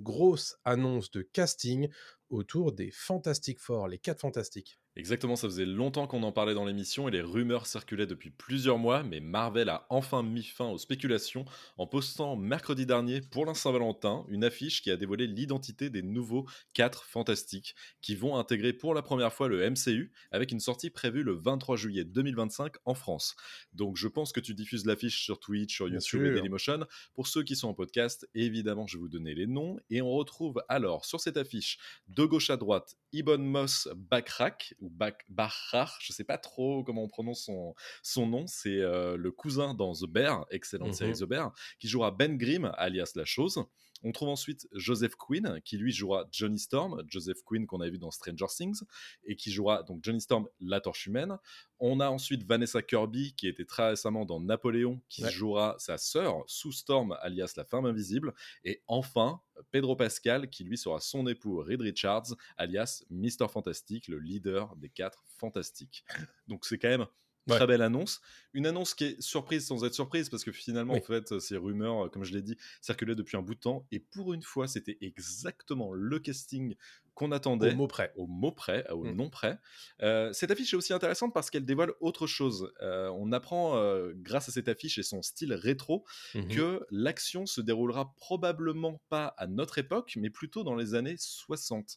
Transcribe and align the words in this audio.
grosse 0.00 0.56
annonce 0.64 1.10
de 1.10 1.22
casting 1.22 1.88
autour 2.30 2.72
des 2.72 2.90
Fantastic 2.90 3.58
Four, 3.58 3.88
les 3.88 3.98
4 3.98 4.20
Fantastiques. 4.20 4.78
Exactement, 4.96 5.34
ça 5.34 5.48
faisait 5.48 5.66
longtemps 5.66 6.06
qu'on 6.06 6.22
en 6.22 6.30
parlait 6.30 6.54
dans 6.54 6.64
l'émission 6.64 7.08
et 7.08 7.10
les 7.10 7.20
rumeurs 7.20 7.66
circulaient 7.66 8.06
depuis 8.06 8.30
plusieurs 8.30 8.78
mois, 8.78 9.02
mais 9.02 9.18
Marvel 9.18 9.68
a 9.68 9.86
enfin 9.90 10.22
mis 10.22 10.44
fin 10.44 10.68
aux 10.68 10.78
spéculations 10.78 11.44
en 11.78 11.88
postant 11.88 12.36
mercredi 12.36 12.86
dernier 12.86 13.20
pour 13.20 13.44
l'Instant 13.44 13.70
Saint-Valentin 13.70 14.24
une 14.28 14.44
affiche 14.44 14.82
qui 14.82 14.92
a 14.92 14.96
dévoilé 14.96 15.26
l'identité 15.26 15.90
des 15.90 16.02
nouveaux 16.02 16.46
4 16.74 17.02
fantastiques 17.06 17.74
qui 18.02 18.14
vont 18.14 18.36
intégrer 18.36 18.72
pour 18.72 18.94
la 18.94 19.02
première 19.02 19.32
fois 19.32 19.48
le 19.48 19.68
MCU 19.68 20.12
avec 20.30 20.52
une 20.52 20.60
sortie 20.60 20.90
prévue 20.90 21.24
le 21.24 21.32
23 21.32 21.76
juillet 21.76 22.04
2025 22.04 22.74
en 22.84 22.94
France. 22.94 23.34
Donc 23.72 23.96
je 23.96 24.06
pense 24.06 24.32
que 24.32 24.38
tu 24.38 24.54
diffuses 24.54 24.86
l'affiche 24.86 25.24
sur 25.24 25.40
Twitch, 25.40 25.74
sur 25.74 25.88
YouTube 25.88 26.24
et 26.24 26.34
Dailymotion. 26.34 26.86
Pour 27.14 27.26
ceux 27.26 27.42
qui 27.42 27.56
sont 27.56 27.68
en 27.68 27.74
podcast, 27.74 28.28
évidemment, 28.34 28.86
je 28.86 28.96
vais 28.96 29.00
vous 29.00 29.08
donner 29.08 29.34
les 29.34 29.48
noms 29.48 29.76
et 29.90 30.02
on 30.02 30.12
retrouve 30.12 30.62
alors 30.68 31.04
sur 31.04 31.18
cette 31.18 31.36
affiche 31.36 31.78
de 32.14 32.24
gauche 32.24 32.50
à 32.50 32.56
droite 32.56 32.96
Ibn 33.12 33.42
Moss 33.42 33.88
Bakrak 33.96 34.74
ou 34.80 34.90
Bachar, 35.28 35.98
je 36.00 36.12
sais 36.12 36.24
pas 36.24 36.38
trop 36.38 36.84
comment 36.84 37.04
on 37.04 37.08
prononce 37.08 37.44
son, 37.44 37.74
son 38.02 38.26
nom, 38.26 38.46
c'est 38.46 38.80
euh, 38.80 39.16
le 39.16 39.30
cousin 39.30 39.74
dans 39.74 39.92
The 39.92 40.06
Bear, 40.06 40.46
excellente 40.50 40.94
série 40.94 41.10
mhm. 41.10 41.16
The 41.16 41.24
Bear, 41.24 41.52
qui 41.78 41.88
jouera 41.88 42.10
Ben 42.10 42.36
Grimm, 42.36 42.72
alias 42.76 43.12
La 43.14 43.24
Chose. 43.24 43.64
On 44.04 44.12
trouve 44.12 44.28
ensuite 44.28 44.68
Joseph 44.72 45.16
Quinn, 45.16 45.60
qui 45.64 45.78
lui 45.78 45.90
jouera 45.90 46.28
Johnny 46.30 46.58
Storm, 46.58 47.02
Joseph 47.08 47.42
Quinn 47.42 47.66
qu'on 47.66 47.80
a 47.80 47.88
vu 47.88 47.98
dans 47.98 48.10
Stranger 48.10 48.46
Things, 48.54 48.82
et 49.24 49.34
qui 49.34 49.50
jouera 49.50 49.82
donc 49.82 50.04
Johnny 50.04 50.20
Storm, 50.20 50.46
la 50.60 50.80
torche 50.80 51.06
humaine. 51.06 51.38
On 51.80 52.00
a 52.00 52.08
ensuite 52.08 52.44
Vanessa 52.44 52.82
Kirby, 52.82 53.34
qui 53.34 53.48
était 53.48 53.64
très 53.64 53.88
récemment 53.88 54.24
dans 54.24 54.40
Napoléon, 54.40 55.00
qui 55.08 55.24
jouera 55.30 55.74
sa 55.78 55.98
sœur, 55.98 56.44
Sue 56.46 56.72
Storm, 56.72 57.16
alias 57.22 57.54
la 57.56 57.64
femme 57.64 57.86
invisible. 57.86 58.34
Et 58.62 58.82
enfin, 58.86 59.40
Pedro 59.70 59.96
Pascal, 59.96 60.50
qui 60.50 60.64
lui 60.64 60.76
sera 60.76 61.00
son 61.00 61.26
époux 61.26 61.58
Reed 61.60 61.80
Richards, 61.80 62.36
alias 62.56 63.04
Mister 63.08 63.46
Fantastic, 63.48 64.08
le 64.08 64.18
leader 64.18 64.76
des 64.76 64.90
quatre 64.90 65.24
fantastiques. 65.38 66.04
Donc 66.46 66.66
c'est 66.66 66.78
quand 66.78 66.88
même 66.88 67.06
Très 67.46 67.66
belle 67.66 67.82
annonce. 67.82 68.20
Une 68.52 68.66
annonce 68.66 68.94
qui 68.94 69.04
est 69.04 69.20
surprise 69.20 69.66
sans 69.66 69.84
être 69.84 69.94
surprise, 69.94 70.28
parce 70.28 70.44
que 70.44 70.52
finalement, 70.52 70.94
en 70.94 71.00
fait, 71.00 71.38
ces 71.40 71.56
rumeurs, 71.56 72.10
comme 72.10 72.24
je 72.24 72.32
l'ai 72.32 72.42
dit, 72.42 72.56
circulaient 72.80 73.14
depuis 73.14 73.36
un 73.36 73.42
bout 73.42 73.54
de 73.54 73.60
temps. 73.60 73.86
Et 73.92 74.00
pour 74.00 74.32
une 74.32 74.42
fois, 74.42 74.66
c'était 74.66 74.98
exactement 75.00 75.92
le 75.92 76.18
casting 76.18 76.74
qu'on 77.14 77.32
attendait. 77.32 77.72
Au 77.72 77.76
mot 77.76 77.86
près. 77.86 78.12
Au 78.16 78.26
mot 78.26 78.52
près, 78.52 78.88
au 78.90 79.04
mm. 79.04 79.12
nom 79.12 79.30
près. 79.30 79.58
Euh, 80.02 80.32
cette 80.32 80.50
affiche 80.50 80.72
est 80.74 80.76
aussi 80.76 80.92
intéressante 80.92 81.32
parce 81.32 81.50
qu'elle 81.50 81.64
dévoile 81.64 81.92
autre 82.00 82.26
chose. 82.26 82.72
Euh, 82.82 83.08
on 83.14 83.32
apprend, 83.32 83.76
euh, 83.76 84.12
grâce 84.16 84.48
à 84.48 84.52
cette 84.52 84.68
affiche 84.68 84.98
et 84.98 85.02
son 85.02 85.22
style 85.22 85.54
rétro, 85.54 86.04
mm-hmm. 86.34 86.54
que 86.54 86.86
l'action 86.90 87.46
se 87.46 87.60
déroulera 87.60 88.14
probablement 88.16 89.00
pas 89.08 89.34
à 89.38 89.46
notre 89.46 89.78
époque, 89.78 90.14
mais 90.16 90.30
plutôt 90.30 90.64
dans 90.64 90.74
les 90.74 90.94
années 90.94 91.16
60 91.18 91.96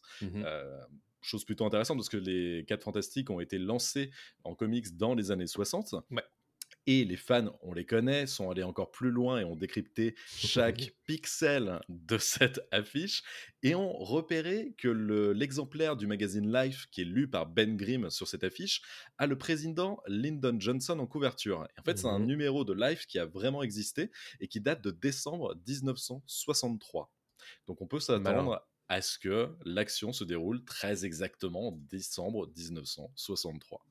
chose 1.20 1.44
plutôt 1.44 1.64
intéressante 1.64 1.96
parce 1.96 2.08
que 2.08 2.16
les 2.16 2.64
4 2.66 2.82
Fantastiques 2.82 3.30
ont 3.30 3.40
été 3.40 3.58
lancés 3.58 4.10
en 4.44 4.54
comics 4.54 4.96
dans 4.96 5.14
les 5.14 5.30
années 5.30 5.46
60. 5.46 5.94
Et 6.90 7.04
les 7.04 7.18
fans, 7.18 7.54
on 7.60 7.74
les 7.74 7.84
connaît, 7.84 8.26
sont 8.26 8.50
allés 8.50 8.62
encore 8.62 8.90
plus 8.90 9.10
loin 9.10 9.40
et 9.40 9.44
ont 9.44 9.56
décrypté 9.56 10.14
chaque 10.26 10.94
pixel 11.04 11.80
de 11.90 12.16
cette 12.16 12.60
affiche 12.70 13.22
et 13.62 13.74
ont 13.74 13.92
repéré 13.92 14.74
que 14.78 14.88
l'exemplaire 14.88 15.96
du 15.96 16.06
magazine 16.06 16.50
Life 16.50 16.86
qui 16.90 17.02
est 17.02 17.04
lu 17.04 17.28
par 17.28 17.44
Ben 17.44 17.76
Grimm 17.76 18.08
sur 18.08 18.26
cette 18.26 18.42
affiche 18.42 18.80
a 19.18 19.26
le 19.26 19.36
président 19.36 20.00
Lyndon 20.06 20.58
Johnson 20.58 20.98
en 20.98 21.06
couverture. 21.06 21.68
Et 21.76 21.80
en 21.80 21.82
fait, 21.82 21.98
c'est 21.98 22.06
un 22.06 22.20
mmh 22.20 22.26
numéro 22.26 22.64
de 22.64 22.72
Life 22.72 23.06
qui 23.06 23.18
a 23.18 23.26
vraiment 23.26 23.62
existé 23.62 24.10
et 24.40 24.48
qui 24.48 24.60
date 24.60 24.82
de 24.82 24.90
décembre 24.90 25.56
1963. 25.66 27.12
Donc 27.66 27.82
on 27.82 27.86
peut 27.86 28.00
s'attendre 28.00 28.66
à 28.88 29.02
ce 29.02 29.18
que 29.18 29.48
l'action 29.64 30.12
se 30.12 30.24
déroule 30.24 30.64
très 30.64 31.04
exactement 31.04 31.68
en 31.68 31.72
décembre 31.72 32.50
1963. 32.56 33.84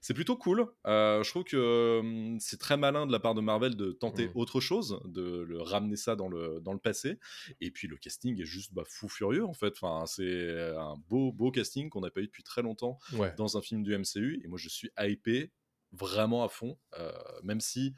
C'est 0.00 0.14
plutôt 0.14 0.36
cool. 0.36 0.66
Euh, 0.86 1.22
je 1.22 1.30
trouve 1.30 1.44
que 1.44 2.00
hum, 2.00 2.38
c'est 2.38 2.58
très 2.58 2.76
malin 2.76 3.06
de 3.06 3.12
la 3.12 3.18
part 3.18 3.34
de 3.34 3.40
Marvel 3.40 3.76
de 3.76 3.92
tenter 3.92 4.28
mmh. 4.28 4.32
autre 4.34 4.60
chose, 4.60 5.00
de 5.06 5.42
le 5.42 5.62
ramener 5.62 5.96
ça 5.96 6.16
dans 6.16 6.28
le, 6.28 6.60
dans 6.60 6.72
le 6.72 6.78
passé. 6.78 7.18
Et 7.60 7.70
puis 7.70 7.88
le 7.88 7.96
casting 7.96 8.40
est 8.40 8.46
juste 8.46 8.74
bah, 8.74 8.84
fou 8.86 9.08
furieux 9.08 9.44
en 9.44 9.54
fait. 9.54 9.72
Enfin, 9.80 10.04
c'est 10.06 10.74
un 10.76 10.94
beau, 11.08 11.32
beau 11.32 11.50
casting 11.50 11.88
qu'on 11.88 12.00
n'a 12.00 12.10
pas 12.10 12.20
eu 12.20 12.26
depuis 12.26 12.42
très 12.42 12.62
longtemps 12.62 12.98
dans 13.38 13.56
un 13.56 13.62
film 13.62 13.82
du 13.82 13.96
MCU. 13.96 14.40
Et 14.44 14.48
moi 14.48 14.58
je 14.58 14.68
suis 14.68 14.90
hypé 14.98 15.50
vraiment 15.92 16.44
à 16.44 16.48
fond, 16.48 16.78
euh, 16.98 17.12
même 17.42 17.60
si 17.60 17.94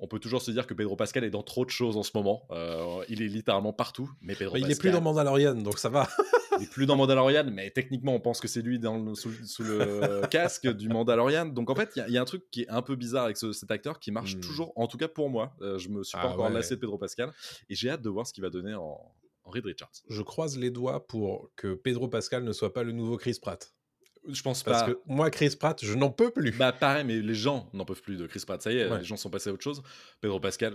on 0.00 0.06
peut 0.06 0.18
toujours 0.18 0.42
se 0.42 0.50
dire 0.50 0.66
que 0.66 0.74
Pedro 0.74 0.96
Pascal 0.96 1.24
est 1.24 1.30
dans 1.30 1.42
trop 1.42 1.64
de 1.64 1.70
choses 1.70 1.96
en 1.96 2.02
ce 2.02 2.12
moment. 2.14 2.46
Euh, 2.50 3.02
il 3.08 3.22
est 3.22 3.28
littéralement 3.28 3.72
partout. 3.72 4.10
Mais 4.20 4.34
Pedro 4.34 4.56
il 4.56 4.66
n'est 4.66 4.76
plus 4.76 4.90
dans 4.90 5.00
Mandalorian, 5.00 5.54
donc 5.54 5.78
ça 5.78 5.88
va. 5.88 6.08
il 6.52 6.60
n'est 6.60 6.66
plus 6.66 6.86
dans 6.86 6.96
Mandalorian, 6.96 7.50
mais 7.50 7.70
techniquement, 7.70 8.14
on 8.14 8.20
pense 8.20 8.40
que 8.40 8.46
c'est 8.46 8.62
lui 8.62 8.78
dans 8.78 9.14
sous, 9.14 9.30
le 9.60 10.26
casque 10.30 10.68
du 10.68 10.88
Mandalorian. 10.88 11.46
Donc 11.46 11.70
en 11.70 11.74
fait, 11.74 11.90
il 11.96 12.12
y, 12.12 12.18
a 12.18 12.22
un 12.22 12.24
truc 12.24 12.44
qui 12.50 12.62
est 12.62 12.70
un 12.70 12.82
peu 12.82 12.94
bizarre 12.94 13.24
avec 13.24 13.36
cet 13.36 13.70
acteur 13.70 13.98
qui 13.98 14.12
marche 14.12 14.36
hmm. 14.36 14.40
toujours, 14.40 14.72
en 14.76 14.86
tout 14.86 14.98
cas 14.98 15.08
pour 15.08 15.30
moi. 15.30 15.56
Euh, 15.62 15.78
je 15.78 15.88
me 15.88 16.04
suis 16.04 16.16
pas 16.16 16.24
ah 16.24 16.32
encore 16.32 16.50
lassé 16.50 16.76
de 16.76 16.80
Pedro 16.80 16.98
Pascal. 16.98 17.32
Et 17.68 17.74
j'ai 17.74 17.90
hâte 17.90 18.02
de 18.02 18.08
voir 18.08 18.26
ce 18.26 18.32
qu'il 18.32 18.44
va 18.44 18.50
donner 18.50 18.74
en, 18.74 19.00
en 19.44 19.50
Reed 19.50 19.64
Richards. 19.64 19.90
Je 20.08 20.22
croise 20.22 20.56
les 20.56 20.70
doigts 20.70 21.06
pour 21.08 21.50
que 21.56 21.74
Pedro 21.74 22.06
Pascal 22.08 22.44
ne 22.44 22.52
soit 22.52 22.72
pas 22.72 22.84
le 22.84 22.92
nouveau 22.92 23.16
Chris 23.16 23.38
Pratt. 23.40 23.74
Je 24.26 24.42
pense 24.42 24.62
Parce 24.62 24.82
pas. 24.82 24.90
que 24.92 24.98
moi, 25.06 25.30
Chris 25.30 25.54
Pratt, 25.58 25.82
je 25.84 25.94
n'en 25.94 26.10
peux 26.10 26.30
plus. 26.30 26.52
Bah, 26.52 26.72
pareil, 26.72 27.04
mais 27.04 27.20
les 27.20 27.34
gens 27.34 27.68
n'en 27.72 27.84
peuvent 27.84 28.02
plus 28.02 28.16
de 28.16 28.26
Chris 28.26 28.42
Pratt. 28.46 28.60
Ça 28.60 28.72
y 28.72 28.78
est, 28.78 28.98
les 28.98 29.04
gens 29.04 29.16
sont 29.16 29.30
passés 29.30 29.50
à 29.50 29.52
autre 29.52 29.62
chose. 29.62 29.82
Pedro 30.20 30.40
Pascal, 30.40 30.74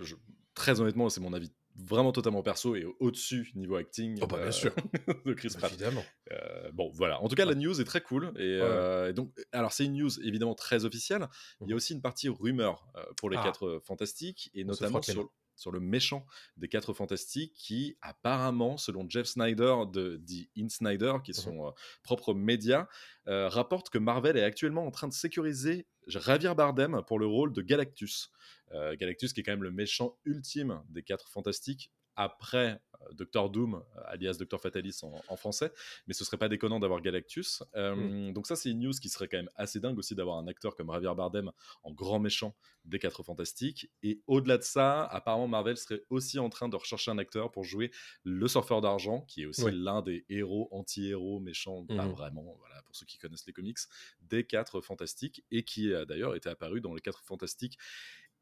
très 0.54 0.82
honnêtement, 0.82 1.10
c'est 1.10 1.22
mon 1.22 1.34
avis 1.34 1.52
vraiment 1.76 2.12
totalement 2.12 2.44
perso 2.44 2.76
et 2.76 2.86
au-dessus 3.00 3.52
niveau 3.56 3.76
acting 3.76 4.20
oh 4.22 4.28
bah, 4.28 4.38
bien 4.38 4.48
euh, 4.48 4.52
sûr. 4.52 4.74
de 5.26 5.34
Chris 5.34 5.54
Pratt. 5.58 5.72
Évidemment. 5.72 6.04
Euh, 6.32 6.72
bon, 6.72 6.90
voilà. 6.94 7.22
En 7.22 7.28
tout 7.28 7.36
cas, 7.36 7.46
la 7.46 7.56
news 7.56 7.80
est 7.80 7.86
très 7.86 8.02
cool. 8.02 8.32
Euh, 8.38 9.10
et, 9.10 9.14
donc, 9.14 9.32
alors, 9.52 9.74
c'est 9.74 9.86
une 9.86 9.94
news 9.94 10.20
évidemment 10.22 10.56
très 10.56 10.86
officielle. 10.86 11.28
Il 11.62 11.68
y 11.68 11.72
a 11.72 11.74
mmh. 11.74 11.78
aussi 11.78 11.94
une 11.94 12.02
partie 12.02 12.30
rumeur 12.30 12.88
pour 13.18 13.30
les 13.30 13.38
ah. 13.38 13.44
quatre 13.44 13.82
fantastiques 13.84 14.52
et 14.54 14.64
notamment 14.64 15.02
sur 15.02 15.32
sur 15.56 15.72
le 15.72 15.80
méchant 15.80 16.26
des 16.58 16.68
quatre 16.68 16.94
fantastiques 16.94 17.54
qui 17.54 17.98
apparemment, 18.02 18.78
selon 18.78 19.10
Jeff 19.10 19.28
Snyder 19.28 19.76
de 19.92 20.22
The 20.28 20.50
In 20.58 20.70
Snyder, 20.70 21.14
qui 21.24 21.32
est 21.32 21.40
mmh 21.40 21.44
son 21.44 21.68
euh, 21.68 21.72
propre 22.04 22.34
média, 22.34 22.88
euh, 23.28 23.50
rapporte 23.50 23.90
que 23.90 23.98
Marvel 23.98 24.38
est 24.38 24.44
actuellement 24.44 24.86
en 24.86 24.92
train 24.92 25.08
de 25.08 25.14
sécuriser 25.14 25.88
Javier 26.08 26.54
Bardem 26.56 27.02
pour 27.08 27.20
le 27.20 27.26
rôle 27.26 27.54
de 27.54 27.62
Galactus. 27.62 28.32
Euh, 28.74 28.96
Galactus 28.96 29.34
qui 29.34 29.42
est 29.42 29.44
quand 29.44 29.52
même 29.52 29.64
le 29.64 29.72
méchant 29.72 30.18
ultime 30.26 30.82
des 30.90 31.04
quatre 31.04 31.30
fantastiques 31.30 31.92
après 32.16 32.82
Doctor 33.14 33.50
Doom, 33.50 33.76
euh, 33.76 34.02
alias 34.06 34.38
Doctor 34.40 34.60
Fatalis 34.60 35.02
en, 35.04 35.36
français, 35.36 35.72
mais 36.08 36.14
ce 36.14 36.24
serait 36.24 36.38
pas 36.38 36.50
déconnant 36.50 36.80
d'avoir 36.80 37.02
Galactus. 37.02 37.64
Euh, 37.76 37.96
mm. 37.96 38.34
Donc 38.34 38.48
ça, 38.48 38.56
c'est 38.56 38.70
une 38.70 38.80
news 38.80 38.94
qui 38.94 39.10
serait 39.10 39.28
quand 39.28 39.38
même 39.38 39.50
assez 39.56 39.80
dingue 39.80 39.98
aussi 39.98 40.16
d'avoir 40.16 40.38
un 40.38 40.48
acteur 40.48 40.76
comme 40.76 40.92
Javier 40.92 41.14
Bardem 41.16 41.52
en 41.84 41.92
grand 41.92 42.20
méchant 42.20 42.56
des 42.86 43.00
Quatre 43.00 43.24
Fantastiques. 43.24 43.90
Et 44.04 44.22
au-delà 44.28 44.58
de 44.58 44.64
ça, 44.64 45.06
apparemment 45.06 45.48
Marvel 45.48 45.78
serait 45.78 46.04
aussi 46.10 46.40
en 46.40 46.50
train 46.50 46.70
de 46.70 46.76
rechercher 46.76 47.12
un 47.12 47.18
acteur 47.18 47.52
pour 47.52 47.64
jouer 47.64 47.92
le 48.24 48.48
Surfeur 48.48 48.82
d'argent, 48.82 49.22
qui 49.22 49.44
est 49.44 49.46
aussi 49.46 49.72
l'un 49.72 50.02
des 50.02 50.26
héros 50.30 50.68
anti-héros 50.72 51.40
méchants, 51.40 51.86
pas 51.86 52.06
mm. 52.06 52.12
vraiment, 52.12 52.56
voilà, 52.60 52.82
pour 52.84 52.96
ceux 52.96 53.06
qui 53.06 53.18
connaissent 53.18 53.48
les 53.48 53.54
comics, 53.54 53.78
des 54.22 54.46
Quatre 54.46 54.82
Fantastiques, 54.82 55.44
et 55.52 55.64
qui 55.64 55.94
a 55.94 56.06
d'ailleurs 56.06 56.36
été 56.36 56.50
apparu 56.50 56.82
dans 56.82 56.94
les 56.94 57.02
Quatre 57.02 57.24
Fantastiques 57.24 57.78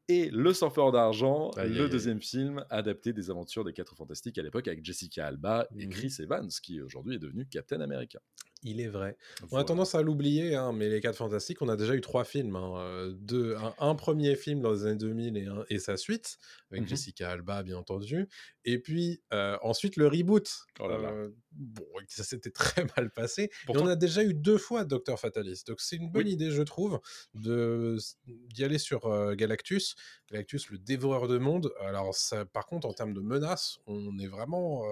et 0.08 0.30
Le 0.30 0.52
Surfeur 0.52 0.92
d'argent, 0.92 1.50
le 1.56 1.88
deuxième 1.88 2.20
film 2.20 2.64
adapté 2.70 3.12
des 3.12 3.30
aventures 3.30 3.64
des 3.64 3.72
Quatre 3.72 3.94
Fantastiques 3.94 4.38
à 4.38 4.42
l'époque 4.42 4.68
avec 4.68 4.84
Jessica 4.84 5.26
Alba 5.26 5.66
et 5.76 5.86
mhm. 5.86 5.92
Chris 5.92 6.14
Evans, 6.18 6.48
qui 6.62 6.80
aujourd'hui 6.80 7.16
est 7.16 7.20
devenu 7.20 7.46
Captain 7.46 7.80
America. 7.80 8.20
Il 8.64 8.80
est 8.80 8.88
vrai. 8.88 9.16
On 9.50 9.56
a 9.56 9.64
tendance 9.64 9.96
à 9.96 10.02
l'oublier, 10.02 10.54
hein, 10.54 10.72
mais 10.72 10.88
les 10.88 11.00
4 11.00 11.16
Fantastiques, 11.16 11.62
on 11.62 11.68
a 11.68 11.76
déjà 11.76 11.96
eu 11.96 12.00
trois 12.00 12.22
films. 12.22 12.54
Hein, 12.54 12.74
euh, 12.76 13.12
deux, 13.12 13.56
un, 13.78 13.94
premier 13.96 14.36
film 14.36 14.60
dans 14.60 14.72
les 14.72 14.86
années 14.86 14.96
2000 14.96 15.36
et, 15.36 15.48
et 15.74 15.78
sa 15.80 15.96
suite, 15.96 16.38
avec 16.70 16.84
mmh 16.84 16.88
Jessica 16.88 17.30
Alba, 17.30 17.64
bien 17.64 17.76
entendu. 17.76 18.28
Et 18.64 18.78
puis 18.78 19.20
euh, 19.32 19.58
ensuite 19.62 19.96
le 19.96 20.06
reboot. 20.06 20.48
Oh 20.78 20.88
euh, 20.88 21.30
bon, 21.50 21.84
ça 22.06 22.22
s'était 22.22 22.50
très 22.52 22.86
mal 22.96 23.10
passé. 23.10 23.50
Et 23.68 23.76
on 23.76 23.86
a 23.88 23.96
déjà 23.96 24.22
eu 24.22 24.32
deux 24.32 24.58
fois 24.58 24.84
Docteur 24.84 25.18
Fatalis. 25.18 25.64
Donc 25.66 25.80
c'est 25.80 25.96
une 25.96 26.10
bonne 26.10 26.28
idée, 26.28 26.52
je 26.52 26.62
trouve, 26.62 27.00
d'y 27.34 28.64
aller 28.64 28.78
sur 28.78 29.34
Galactus. 29.34 29.96
Galactus, 30.30 30.70
le 30.70 30.78
dévoreur 30.78 31.26
de 31.26 31.38
monde. 31.38 31.72
Alors, 31.80 32.14
ça, 32.14 32.44
par 32.44 32.66
contre, 32.66 32.86
en 32.86 32.92
termes 32.92 33.12
de 33.12 33.20
menaces, 33.20 33.78
on 33.86 34.16
est 34.18 34.28
vraiment 34.28 34.84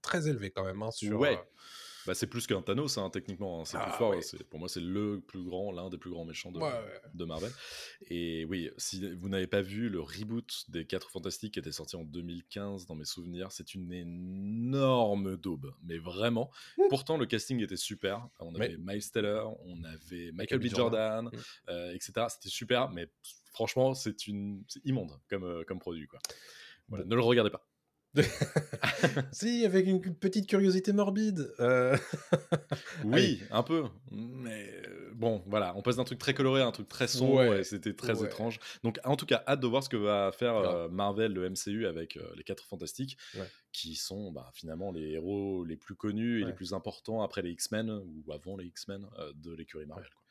très 0.00 0.26
élevé 0.26 0.50
quand 0.50 0.64
même. 0.64 0.82
Hein, 0.82 0.90
sur, 0.90 1.20
ouais. 1.20 1.38
Bah, 2.06 2.14
c'est 2.14 2.26
plus 2.26 2.46
qu'un 2.46 2.60
Thanos, 2.62 2.98
hein, 2.98 3.08
techniquement. 3.10 3.60
Hein, 3.60 3.64
c'est 3.64 3.78
plus 3.78 3.86
Ah, 3.88 3.96
fort. 3.96 4.10
ouais. 4.10 4.20
Pour 4.50 4.58
moi, 4.58 4.68
c'est 4.68 4.80
le 4.80 5.20
plus 5.20 5.42
grand, 5.42 5.72
l'un 5.72 5.88
des 5.90 5.98
plus 5.98 6.10
grands 6.10 6.24
méchants 6.24 6.52
de, 6.52 6.58
Ouais, 6.58 6.64
ouais. 6.70 7.00
de 7.14 7.24
Marvel. 7.24 7.50
Et 8.10 8.44
oui, 8.44 8.70
si 8.76 9.08
vous 9.14 9.28
n'avez 9.28 9.46
pas 9.46 9.62
vu 9.62 9.88
le 9.88 10.00
reboot 10.00 10.64
des 10.68 10.84
4 10.86 11.10
Fantastiques 11.10 11.54
qui 11.54 11.58
était 11.60 11.72
sorti 11.72 11.96
en 11.96 12.04
2015, 12.04 12.86
dans 12.86 12.94
mes 12.94 13.04
souvenirs, 13.04 13.52
c'est 13.52 13.74
une 13.74 13.92
énorme 13.92 15.36
daube. 15.36 15.72
Mais 15.82 15.98
vraiment. 15.98 16.50
Pourtant, 16.88 17.16
le 17.16 17.26
casting 17.26 17.62
était 17.62 17.76
super. 17.76 18.28
On 18.40 18.54
avait 18.54 18.76
Miles 18.78 19.10
Teller, 19.10 19.44
on 19.64 19.82
avait 19.84 20.32
Michael 20.32 20.58
B. 20.58 20.62
B. 20.64 20.66
Jordan, 20.74 21.24
Jordan. 21.24 21.40
euh, 21.68 21.92
etc. 21.92 22.12
C'était 22.28 22.48
super, 22.48 22.90
mais 22.90 23.08
franchement, 23.52 23.94
c'est 23.94 24.26
une... 24.26 24.64
c'est 24.68 24.84
immonde 24.84 25.12
comme, 25.28 25.44
euh, 25.44 25.64
comme 25.66 25.78
produit. 25.78 26.06
Quoi. 26.06 26.18
Voilà, 26.88 27.04
Ne 27.04 27.14
le 27.14 27.22
regardez 27.22 27.50
pas. 27.50 27.66
Si, 29.32 29.64
avec 29.64 29.86
une 29.86 30.00
petite 30.00 30.46
curiosité 30.48 30.92
morbide. 30.92 31.52
euh, 31.60 31.96
Oui, 33.04 33.42
un 33.50 33.62
peu. 33.62 33.84
Mais 34.10 34.70
euh, 34.86 35.10
bon, 35.14 35.42
voilà, 35.46 35.74
on 35.76 35.82
passe 35.82 35.96
d'un 35.96 36.04
truc 36.04 36.18
très 36.18 36.34
coloré 36.34 36.60
à 36.62 36.66
un 36.66 36.72
truc 36.72 36.88
très 36.88 37.08
sombre 37.08 37.34
Ouais, 37.36 37.60
et 37.60 37.64
c'était 37.64 37.94
très 37.94 38.20
ouais. 38.20 38.26
étrange. 38.26 38.60
Donc, 38.82 38.98
en 39.04 39.16
tout 39.16 39.26
cas, 39.26 39.42
hâte 39.46 39.60
de 39.60 39.66
voir 39.66 39.82
ce 39.82 39.88
que 39.88 39.96
va 39.96 40.30
faire 40.32 40.56
euh, 40.56 40.88
Marvel, 40.88 41.32
le 41.32 41.48
MCU, 41.50 41.86
avec 41.86 42.16
euh, 42.16 42.22
les 42.36 42.44
4 42.44 42.64
Fantastiques, 42.66 43.16
Ouais. 43.36 43.46
qui 43.72 43.94
sont 43.96 44.30
bah, 44.32 44.50
finalement 44.54 44.92
les 44.92 45.10
héros 45.12 45.64
les 45.64 45.76
plus 45.76 45.94
connus 45.96 46.42
et 46.42 46.44
les 46.44 46.52
plus 46.52 46.72
importants 46.72 47.22
après 47.22 47.42
les 47.42 47.50
X-Men 47.50 47.90
ou 47.90 48.32
avant 48.32 48.56
les 48.56 48.66
X-Men 48.66 49.06
de 49.34 49.52
l'écurie 49.54 49.86
Marvel. 49.86 50.08
quoi. 50.14 50.23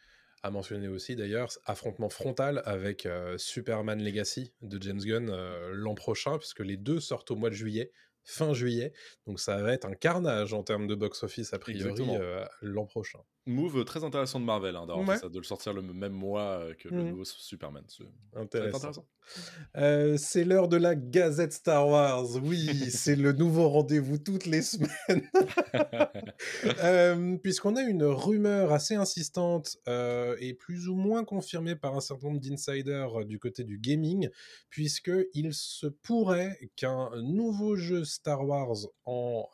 À 0.46 0.52
mentionner 0.52 0.90
aussi 0.90 1.16
d'ailleurs, 1.16 1.48
affrontement 1.66 2.10
frontal 2.10 2.62
avec 2.66 3.06
euh, 3.06 3.38
Superman 3.38 4.04
Legacy 4.04 4.54
de 4.62 4.82
James 4.82 5.00
Gunn 5.00 5.30
euh, 5.30 5.72
l'an 5.74 5.96
prochain, 5.96 6.38
puisque 6.38 6.60
les 6.60 6.76
deux 6.76 7.00
sortent 7.00 7.32
au 7.32 7.38
mois 7.38 7.50
de 7.50 7.56
juillet, 7.56 7.92
fin 8.26 8.54
juillet. 8.54 8.92
Donc 9.26 9.40
ça 9.40 9.62
va 9.62 9.72
être 9.72 9.86
un 9.86 9.94
carnage 9.96 10.54
en 10.54 10.62
termes 10.64 10.86
de 10.88 10.96
box-office 10.96 11.54
a 11.54 11.60
priori 11.60 12.04
euh, 12.10 12.44
l'an 12.62 12.86
prochain. 12.86 13.20
Move 13.46 13.86
très 13.86 14.04
intéressant 14.04 14.42
de 14.42 14.46
Marvel, 14.46 14.76
hein, 14.76 14.86
Ouais. 15.06 15.18
ça, 15.18 15.30
de 15.30 15.38
le 15.38 15.44
sortir 15.46 15.72
le 15.74 15.82
même 15.82 16.12
mois 16.14 16.68
que 16.78 16.90
le 16.90 16.98
Mhm. 17.04 17.10
nouveau 17.12 17.24
Superman. 17.26 17.84
C'est- 17.88 18.04
intéressant. 18.36 19.06
Euh, 19.76 20.18
c'est 20.18 20.44
l'heure 20.44 20.68
de 20.68 20.78
la 20.78 20.96
Gazette 20.96 21.54
Star 21.54 21.88
Wars. 21.88 22.36
Oui, 22.44 22.92
c'est 22.92 23.16
le 23.16 23.32
nouveau 23.32 23.70
rendez-vous 23.70 24.18
toutes 24.18 24.46
les 24.46 24.62
semaines. 24.62 25.30
Euh, 26.84 27.38
Puisqu'on 27.38 27.76
a 27.76 27.82
une 27.82 28.04
rumeur 28.04 28.74
assez 28.74 28.96
insistante 28.96 29.78
euh, 29.88 30.36
et 30.40 30.54
plus 30.54 30.88
ou 30.88 30.96
moins 30.96 31.24
confirmée 31.24 31.76
par 31.76 31.96
un 31.96 32.02
certain 32.02 32.28
nombre 32.28 32.40
d'insiders 32.40 33.26
du 33.26 33.40
côté 33.40 33.64
du 33.64 33.78
gaming, 33.78 34.30
puisqu'il 34.70 35.54
se 35.54 35.88
pourrait 35.88 36.58
qu'un 36.76 37.10
nouveau 37.22 37.76
jeu 37.76 38.04
Star 38.04 38.46
Wars 38.46 38.78
en 39.06 39.48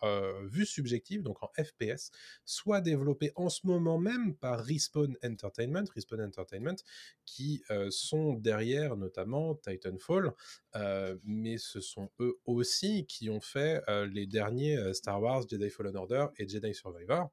vue 0.43 0.65
subjective, 0.65 1.21
donc 1.21 1.41
en 1.43 1.49
FPS, 1.57 2.11
soit 2.45 2.81
développé 2.81 3.31
en 3.35 3.49
ce 3.49 3.65
moment 3.65 3.99
même 3.99 4.35
par 4.35 4.59
Respawn 4.59 5.15
Entertainment, 5.23 5.85
Respawn 5.93 6.21
Entertainment, 6.21 6.77
qui 7.25 7.61
sont 7.89 8.33
derrière 8.33 8.97
notamment 8.97 9.55
Titanfall, 9.61 10.31
euh, 10.75 11.17
mais 11.23 11.57
ce 11.57 11.81
sont 11.81 12.09
eux 12.19 12.39
aussi 12.45 13.05
qui 13.05 13.29
ont 13.29 13.41
fait 13.41 13.81
euh, 13.89 14.07
les 14.07 14.25
derniers 14.25 14.77
euh, 14.77 14.93
Star 14.93 15.21
Wars, 15.21 15.43
Jedi 15.49 15.69
Fallen 15.69 15.95
Order 15.95 16.27
et 16.37 16.47
Jedi 16.47 16.73
Survivor. 16.73 17.29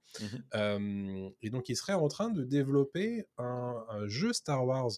Euh, 0.54 1.28
et 1.42 1.50
donc 1.50 1.68
ils 1.68 1.76
seraient 1.76 1.92
en 1.92 2.08
train 2.08 2.30
de 2.30 2.44
développer 2.44 3.26
un, 3.38 3.84
un 3.88 4.06
jeu 4.08 4.32
Star 4.32 4.66
Wars 4.66 4.92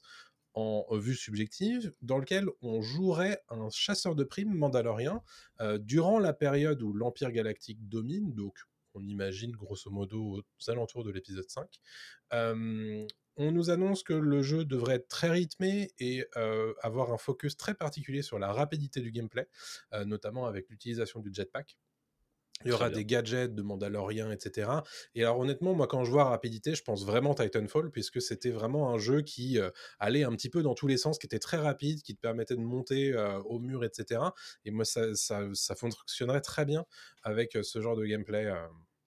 en 0.54 0.96
vue 0.96 1.14
subjective, 1.14 1.92
dans 2.02 2.18
lequel 2.18 2.48
on 2.62 2.82
jouerait 2.82 3.40
un 3.48 3.70
chasseur 3.70 4.16
de 4.16 4.24
primes 4.24 4.54
mandalorien 4.54 5.22
euh, 5.60 5.78
durant 5.78 6.18
la 6.18 6.32
période 6.32 6.82
où 6.82 6.92
l'Empire 6.92 7.30
galactique 7.30 7.88
domine, 7.88 8.34
donc 8.34 8.58
on 8.94 9.06
imagine 9.06 9.52
grosso 9.52 9.90
modo 9.90 10.42
aux 10.42 10.70
alentours 10.70 11.04
de 11.04 11.10
l'épisode 11.10 11.48
5. 11.48 11.68
Euh, 12.32 13.06
on 13.38 13.52
nous 13.52 13.70
annonce 13.70 14.02
que 14.02 14.12
le 14.12 14.42
jeu 14.42 14.64
devrait 14.64 14.96
être 14.96 15.08
très 15.08 15.30
rythmé 15.30 15.90
et 15.98 16.26
euh, 16.36 16.74
avoir 16.82 17.12
un 17.12 17.18
focus 17.18 17.56
très 17.56 17.74
particulier 17.74 18.22
sur 18.22 18.38
la 18.38 18.52
rapidité 18.52 19.00
du 19.00 19.10
gameplay, 19.12 19.48
euh, 19.94 20.04
notamment 20.04 20.46
avec 20.46 20.68
l'utilisation 20.68 21.20
du 21.20 21.32
jetpack. 21.32 21.78
Il 22.64 22.70
y 22.70 22.72
aura 22.72 22.90
des 22.90 23.04
gadgets 23.04 23.54
de 23.54 23.62
Mandalorian, 23.62 24.32
etc. 24.32 24.82
Et 25.14 25.22
alors 25.22 25.38
honnêtement, 25.38 25.74
moi 25.74 25.86
quand 25.86 26.04
je 26.04 26.10
vois 26.10 26.24
rapidité, 26.24 26.74
je 26.74 26.82
pense 26.82 27.04
vraiment 27.04 27.32
Titanfall, 27.34 27.90
puisque 27.92 28.20
c'était 28.20 28.50
vraiment 28.50 28.90
un 28.92 28.98
jeu 28.98 29.22
qui 29.22 29.60
euh, 29.60 29.70
allait 30.00 30.24
un 30.24 30.32
petit 30.32 30.50
peu 30.50 30.62
dans 30.62 30.74
tous 30.74 30.88
les 30.88 30.96
sens, 30.96 31.18
qui 31.20 31.26
était 31.26 31.38
très 31.38 31.58
rapide, 31.58 32.02
qui 32.02 32.16
te 32.16 32.20
permettait 32.20 32.56
de 32.56 32.60
monter 32.60 33.12
euh, 33.12 33.38
au 33.42 33.60
mur, 33.60 33.84
etc. 33.84 34.32
Et 34.64 34.72
moi, 34.72 34.84
ça, 34.84 35.14
ça, 35.14 35.42
ça 35.54 35.76
fonctionnerait 35.76 36.40
très 36.40 36.64
bien 36.64 36.84
avec 37.22 37.56
ce 37.62 37.80
genre 37.80 37.94
de 37.96 38.04
gameplay. 38.04 38.46
euh. 38.46 38.56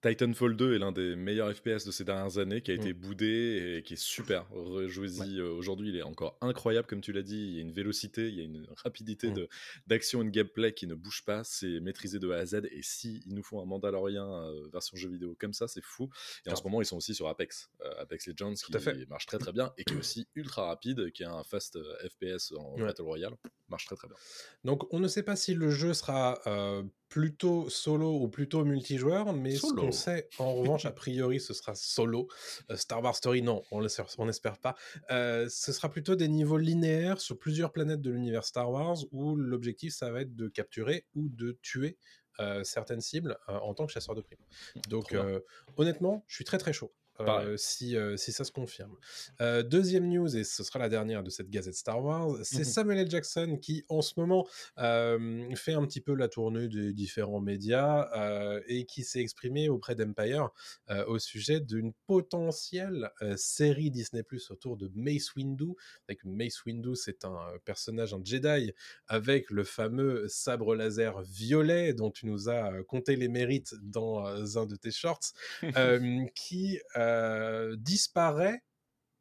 Titanfall 0.02 0.56
2 0.56 0.74
est 0.74 0.78
l'un 0.78 0.90
des 0.90 1.14
meilleurs 1.14 1.54
FPS 1.54 1.84
de 1.86 1.92
ces 1.92 2.02
dernières 2.04 2.38
années, 2.38 2.60
qui 2.60 2.72
a 2.72 2.74
Mm. 2.74 2.80
été 2.80 2.92
boudé 2.92 3.76
et 3.78 3.82
qui 3.84 3.94
est 3.94 4.02
super. 4.02 4.48
Rejouez-y 4.50 5.38
euh, 5.38 5.52
aujourd'hui, 5.52 5.90
il 5.90 5.96
est 5.96 6.02
encore 6.02 6.36
incroyable, 6.40 6.88
comme 6.88 7.00
tu 7.00 7.12
l'as 7.12 7.22
dit. 7.22 7.36
Il 7.38 7.54
y 7.54 7.58
a 7.58 7.60
une 7.60 7.70
vélocité, 7.72 8.28
il 8.28 8.34
y 8.34 8.40
a 8.40 8.42
une 8.44 8.66
rapidité 8.76 9.30
Mm. 9.30 9.46
d'action 9.86 10.22
et 10.22 10.24
de 10.24 10.30
gameplay 10.30 10.72
qui 10.74 10.88
ne 10.88 10.94
bouge 10.96 11.22
pas. 11.24 11.44
C'est 11.44 11.78
maîtrisé 11.78 12.18
de 12.18 12.28
A 12.32 12.38
à 12.38 12.44
Z. 12.46 12.62
Et 12.72 12.82
si 12.82 13.22
ils 13.26 13.34
nous 13.34 13.44
font 13.44 13.62
un 13.62 13.64
Mandalorian 13.64 14.42
euh, 14.42 14.66
version 14.72 14.96
jeu 14.96 15.08
vidéo 15.08 15.36
comme 15.38 15.52
ça, 15.52 15.68
c'est 15.68 15.84
fou. 15.84 16.10
Et 16.46 16.50
en 16.50 16.56
ce 16.56 16.64
moment, 16.64 16.82
ils 16.82 16.86
sont 16.86 16.96
aussi 16.96 17.14
sur 17.14 17.28
Apex, 17.28 17.70
euh, 17.84 17.94
Apex 17.98 18.26
Legends, 18.26 18.54
Tout 18.54 18.72
à 18.74 18.78
qui 18.78 18.84
fait. 18.84 19.08
marche 19.08 19.26
très 19.26 19.38
très 19.38 19.52
bien 19.52 19.72
et 19.78 19.84
qui 19.84 19.94
est 19.94 19.96
aussi 20.04 20.26
ultra 20.34 20.66
rapide, 20.66 21.12
qui 21.12 21.22
a 21.22 21.32
un 21.32 21.44
fast 21.44 21.78
FPS 22.08 22.52
en 22.56 22.74
Ouais. 22.74 22.82
Battle 22.86 23.02
Royale. 23.02 23.36
Marche 23.68 23.86
très 23.86 23.94
très 23.96 24.08
bien. 24.08 24.16
Donc 24.64 24.92
on 24.92 24.98
ne 24.98 25.06
sait 25.08 25.22
pas 25.22 25.36
si 25.36 25.54
le 25.54 25.70
jeu 25.70 25.94
sera 25.94 26.40
euh, 26.48 26.82
plutôt 27.12 27.68
solo 27.68 28.10
ou 28.10 28.28
plutôt 28.28 28.64
multijoueur, 28.64 29.34
mais 29.34 29.56
ce 29.56 29.74
qu'on 29.74 29.92
sait 29.92 30.30
en 30.38 30.54
revanche, 30.54 30.86
a 30.86 30.92
priori, 30.92 31.40
ce 31.40 31.52
sera 31.52 31.74
solo. 31.74 32.26
Euh, 32.70 32.76
Star 32.78 33.02
Wars 33.02 33.14
Story, 33.14 33.42
non, 33.42 33.62
on 33.70 33.82
n'espère 33.82 34.56
pas. 34.56 34.74
Euh, 35.10 35.46
ce 35.50 35.72
sera 35.72 35.90
plutôt 35.90 36.16
des 36.16 36.28
niveaux 36.28 36.56
linéaires 36.56 37.20
sur 37.20 37.38
plusieurs 37.38 37.70
planètes 37.70 38.00
de 38.00 38.10
l'univers 38.10 38.46
Star 38.46 38.70
Wars, 38.70 38.96
où 39.12 39.36
l'objectif, 39.36 39.92
ça 39.92 40.10
va 40.10 40.22
être 40.22 40.34
de 40.34 40.48
capturer 40.48 41.04
ou 41.14 41.28
de 41.28 41.58
tuer 41.60 41.98
euh, 42.40 42.64
certaines 42.64 43.02
cibles 43.02 43.36
en 43.46 43.74
tant 43.74 43.84
que 43.84 43.92
chasseur 43.92 44.14
de 44.14 44.22
primes. 44.22 44.38
Donc 44.88 45.14
honnêtement, 45.76 46.24
je 46.28 46.36
suis 46.36 46.44
très 46.46 46.56
très 46.56 46.72
chaud. 46.72 46.94
Euh, 47.28 47.56
si, 47.56 47.96
euh, 47.96 48.16
si 48.16 48.32
ça 48.32 48.44
se 48.44 48.52
confirme. 48.52 48.96
Euh, 49.40 49.62
deuxième 49.62 50.08
news, 50.08 50.36
et 50.36 50.44
ce 50.44 50.62
sera 50.64 50.78
la 50.78 50.88
dernière 50.88 51.22
de 51.22 51.30
cette 51.30 51.50
gazette 51.50 51.74
Star 51.74 52.02
Wars, 52.02 52.36
c'est 52.42 52.58
Mhm. 52.58 52.64
Samuel 52.64 52.98
L. 52.98 53.10
Jackson 53.10 53.58
qui, 53.60 53.84
en 53.88 54.02
ce 54.02 54.14
moment, 54.16 54.46
fait 54.76 55.72
un 55.74 55.86
petit 55.86 56.00
peu 56.00 56.14
la 56.14 56.28
tournée 56.28 56.68
des 56.68 56.92
différents 56.92 57.40
médias 57.40 58.08
et 58.66 58.84
qui 58.86 59.04
s'est 59.04 59.20
exprimé 59.20 59.68
auprès 59.68 59.94
d'Empire 59.94 60.50
au 61.06 61.18
sujet 61.18 61.60
d'une 61.60 61.92
potentielle 62.06 63.10
série 63.36 63.90
Disney 63.90 64.22
Plus 64.22 64.50
autour 64.50 64.76
de 64.76 64.90
Mace 64.94 65.34
Windu. 65.34 65.72
Avec 66.08 66.24
Mace 66.24 66.64
Windu, 66.64 66.94
c'est 66.94 67.24
un 67.24 67.38
personnage, 67.64 68.14
un 68.14 68.22
Jedi, 68.24 68.72
avec 69.06 69.50
le 69.50 69.64
fameux 69.64 70.28
sabre 70.28 70.74
laser 70.74 71.20
violet 71.22 71.94
dont 71.94 72.10
tu 72.10 72.26
nous 72.26 72.48
as 72.48 72.82
compté 72.84 73.16
les 73.16 73.28
mérites 73.28 73.74
dans 73.82 74.58
un 74.58 74.66
de 74.66 74.76
tes 74.76 74.90
shorts, 74.90 75.32
qui 76.34 76.78
euh, 77.12 77.76
disparaît 77.78 78.62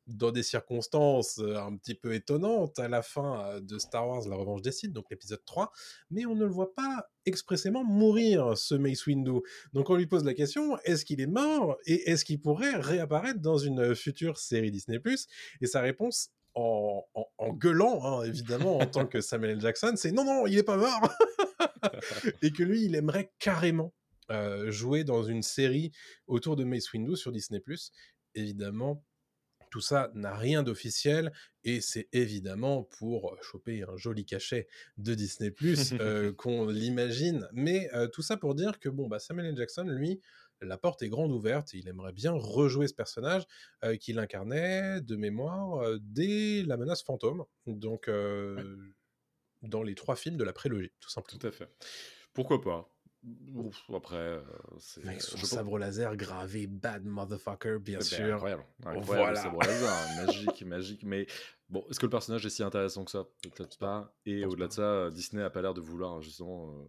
dans 0.07 0.31
des 0.31 0.43
circonstances 0.43 1.39
euh, 1.39 1.57
un 1.57 1.77
petit 1.77 1.95
peu 1.95 2.13
étonnantes 2.13 2.79
à 2.79 2.87
la 2.87 3.01
fin 3.01 3.45
euh, 3.45 3.59
de 3.61 3.77
Star 3.77 4.07
Wars 4.07 4.27
La 4.27 4.35
Revanche 4.35 4.61
des 4.61 4.71
Sith, 4.71 4.91
donc 4.91 5.05
l'épisode 5.11 5.43
3, 5.45 5.71
mais 6.09 6.25
on 6.25 6.35
ne 6.35 6.45
le 6.45 6.51
voit 6.51 6.73
pas 6.73 7.05
expressément 7.25 7.83
mourir, 7.83 8.57
ce 8.57 8.75
Mace 8.75 9.05
Windu. 9.05 9.39
Donc 9.73 9.89
on 9.89 9.95
lui 9.95 10.07
pose 10.07 10.23
la 10.25 10.33
question, 10.33 10.77
est-ce 10.83 11.05
qu'il 11.05 11.21
est 11.21 11.27
mort 11.27 11.77
et 11.85 12.09
est-ce 12.09 12.25
qu'il 12.25 12.41
pourrait 12.41 12.75
réapparaître 12.75 13.39
dans 13.39 13.57
une 13.57 13.95
future 13.95 14.37
série 14.37 14.71
Disney⁇ 14.71 14.97
Et 15.61 15.67
sa 15.67 15.81
réponse, 15.81 16.29
en, 16.55 17.05
en- 17.37 17.53
gueulant, 17.53 18.03
hein, 18.03 18.23
évidemment, 18.23 18.79
en 18.79 18.85
tant 18.85 19.05
que 19.05 19.21
Samuel 19.21 19.51
L. 19.51 19.61
Jackson, 19.61 19.93
c'est 19.95 20.11
non, 20.11 20.25
non, 20.25 20.47
il 20.47 20.55
n'est 20.55 20.63
pas 20.63 20.77
mort 20.77 21.09
Et 22.41 22.51
que 22.51 22.63
lui, 22.63 22.85
il 22.85 22.95
aimerait 22.95 23.31
carrément 23.39 23.93
euh, 24.29 24.71
jouer 24.71 25.03
dans 25.03 25.23
une 25.23 25.43
série 25.43 25.91
autour 26.27 26.55
de 26.55 26.63
Mace 26.63 26.91
Windu 26.93 27.15
sur 27.15 27.31
Disney⁇ 27.31 27.61
Évidemment, 28.35 29.03
tout 29.69 29.81
ça 29.81 30.11
n'a 30.13 30.35
rien 30.35 30.63
d'officiel 30.63 31.31
et 31.63 31.81
c'est 31.81 32.07
évidemment 32.11 32.83
pour 32.83 33.37
choper 33.41 33.83
un 33.83 33.97
joli 33.97 34.25
cachet 34.25 34.67
de 34.97 35.15
Disney 35.15 35.53
euh, 35.99 36.33
qu'on 36.37 36.67
l'imagine. 36.67 37.47
Mais 37.53 37.89
euh, 37.93 38.07
tout 38.07 38.21
ça 38.21 38.37
pour 38.37 38.55
dire 38.55 38.79
que 38.79 38.89
bon, 38.89 39.07
bah, 39.07 39.19
Samuel 39.19 39.47
L. 39.47 39.57
Jackson, 39.57 39.83
lui, 39.83 40.21
la 40.61 40.77
porte 40.77 41.01
est 41.01 41.09
grande 41.09 41.31
ouverte 41.31 41.73
et 41.73 41.79
il 41.79 41.87
aimerait 41.87 42.13
bien 42.13 42.31
rejouer 42.31 42.87
ce 42.87 42.93
personnage 42.93 43.45
euh, 43.83 43.95
qu'il 43.97 44.19
incarnait 44.19 45.01
de 45.01 45.15
mémoire 45.15 45.81
euh, 45.81 45.97
dès 46.01 46.63
La 46.63 46.77
menace 46.77 47.03
fantôme, 47.03 47.43
donc 47.65 48.07
euh, 48.07 48.77
dans 49.61 49.83
les 49.83 49.95
trois 49.95 50.15
films 50.15 50.37
de 50.37 50.43
la 50.43 50.53
prélogie, 50.53 50.91
tout 50.99 51.09
simplement. 51.09 51.39
Tout 51.39 51.47
à 51.47 51.51
fait. 51.51 51.69
Pourquoi 52.33 52.61
pas? 52.61 52.89
Ouf, 53.53 53.83
Après, 53.93 54.15
euh, 54.15 54.41
c'est. 54.79 55.05
Avec 55.05 55.21
son 55.21 55.37
je 55.37 55.45
sabre 55.45 55.77
laser 55.77 56.15
gravé 56.15 56.65
Bad 56.65 57.05
Motherfucker, 57.05 57.77
bien 57.79 57.97
Eh 57.97 58.03
ben, 58.03 58.03
sûr. 58.03 58.33
Incroyable. 58.35 58.63
incroyable 58.83 59.05
Voilà. 59.05 59.29
le 59.31 59.35
sabre 59.35 59.59
laser, 59.63 59.89
hein, 59.93 60.25
magique, 60.25 60.65
magique. 60.65 61.03
Mais 61.03 61.27
bon, 61.69 61.85
est-ce 61.89 61.99
que 61.99 62.07
le 62.07 62.09
personnage 62.09 62.45
est 62.45 62.49
si 62.49 62.63
intéressant 62.63 63.05
que 63.05 63.11
ça? 63.11 63.25
Peut-être 63.43 63.77
pas. 63.77 64.11
Et 64.25 64.43
au-delà 64.45 64.67
de 64.67 64.73
ça, 64.73 65.09
Disney 65.11 65.43
a 65.43 65.49
pas 65.51 65.61
l'air 65.61 65.75
de 65.75 65.81
vouloir 65.81 66.21
justement 66.23 66.71
euh, 66.71 66.83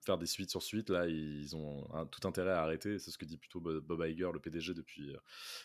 faire 0.00 0.18
des 0.18 0.26
suites 0.26 0.50
sur 0.50 0.62
suite. 0.62 0.90
Là, 0.90 1.06
ils 1.06 1.54
ont 1.54 1.86
tout 2.10 2.26
intérêt 2.26 2.50
à 2.52 2.62
arrêter. 2.62 2.98
C'est 2.98 3.12
ce 3.12 3.18
que 3.18 3.24
dit 3.24 3.36
plutôt 3.36 3.60
Bob 3.60 4.04
Iger, 4.04 4.30
le 4.32 4.40
PDG, 4.40 4.74
depuis, 4.74 5.14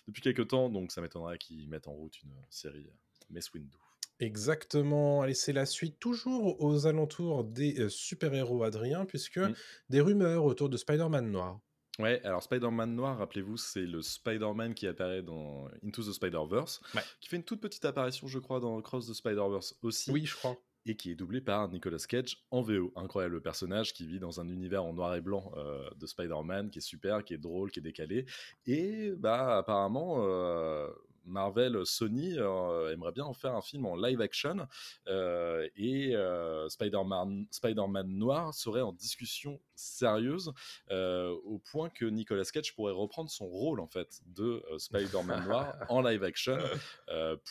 depuis 0.07 0.21
quelques 0.21 0.47
temps. 0.50 0.69
Donc, 0.69 0.91
ça 0.91 1.01
m'étonnerait 1.01 1.39
qu'ils 1.39 1.67
mettent 1.67 1.88
en 1.88 1.93
route 1.93 2.21
une 2.21 2.33
série 2.51 2.88
Mess 3.31 3.51
Window. 3.53 3.79
Exactement. 4.19 5.22
Allez, 5.22 5.34
c'est 5.34 5.53
la 5.53 5.65
suite, 5.65 6.00
toujours 6.00 6.62
aux 6.62 6.88
alentours 6.88 7.43
des 7.43 7.89
super-héros, 7.89 8.63
Adrien, 8.63 9.05
puisque 9.05 9.38
mmh. 9.38 9.53
des 9.89 10.01
rumeurs 10.01 10.45
autour 10.45 10.69
de 10.69 10.77
Spider-Man 10.77 11.29
noir. 11.31 11.60
Ouais, 12.00 12.22
alors 12.25 12.43
Spider-Man 12.43 12.93
noir, 12.93 13.17
rappelez-vous, 13.17 13.57
c'est 13.57 13.86
le 13.86 14.01
Spider-Man 14.01 14.74
qui 14.74 14.88
apparaît 14.88 15.22
dans 15.22 15.69
Into 15.84 16.03
the 16.03 16.12
Spider-Verse, 16.12 16.81
qui 17.22 17.29
fait 17.29 17.38
une 17.38 17.43
toute 17.43 17.62
petite 17.62 17.86
apparition, 17.86 18.27
je 18.27 18.39
crois, 18.39 18.60
dans 18.60 18.81
Cross 18.81 19.07
the 19.07 19.13
Spider-Verse 19.13 19.77
aussi. 19.81 20.12
Oui, 20.12 20.25
je 20.25 20.36
crois. 20.36 20.57
Et 20.88 20.95
qui 20.98 21.10
est 21.12 21.15
doublé 21.15 21.41
par 21.41 21.67
Nicolas 21.69 21.98
Cage 22.07 22.45
en 22.51 22.62
VO. 22.62 22.91
Incroyable 22.95 23.41
personnage 23.41 23.93
qui 23.93 24.05
vit 24.05 24.19
dans 24.19 24.39
un 24.39 24.48
univers 24.48 24.84
en 24.84 24.93
noir 24.93 25.15
et 25.15 25.22
blanc 25.22 25.51
euh, 25.57 25.89
de 25.95 26.05
Spider-Man, 26.05 26.69
qui 26.69 26.77
est 26.77 26.81
super, 26.81 27.24
qui 27.24 27.34
est 27.34 27.39
drôle, 27.39 27.72
qui 27.72 27.79
est 27.79 27.81
décalé. 27.81 28.25
Et 28.67 29.12
bah 29.17 29.57
apparemment, 29.57 30.17
euh, 30.19 30.88
Marvel, 31.25 31.86
Sony 31.86 32.36
euh, 32.38 32.91
aimerait 32.91 33.12
bien 33.12 33.25
en 33.25 33.34
faire 33.34 33.55
un 33.55 33.62
film 33.62 33.86
en 33.86 33.96
live 33.96 34.22
action 34.22 34.67
euh, 35.08 35.67
et 35.75 36.15
euh, 36.15 36.70
Spider-Man 36.70 37.48
Spider 37.51 37.84
noir 38.05 38.53
serait 38.53 38.82
en 38.82 38.94
discussion 38.94 39.60
sérieuse 39.75 40.53
au 40.91 41.62
point 41.72 41.89
que 41.89 42.05
Nicolas 42.05 42.46
Cage 42.46 42.75
pourrait 42.75 42.94
reprendre 42.94 43.29
son 43.29 43.48
rôle 43.48 43.79
en 43.79 43.88
fait 43.88 44.22
de 44.25 44.63
Spider-Man 44.77 45.44
noir 45.48 45.75
en 45.89 46.01
live 46.01 46.24
action 46.24 46.58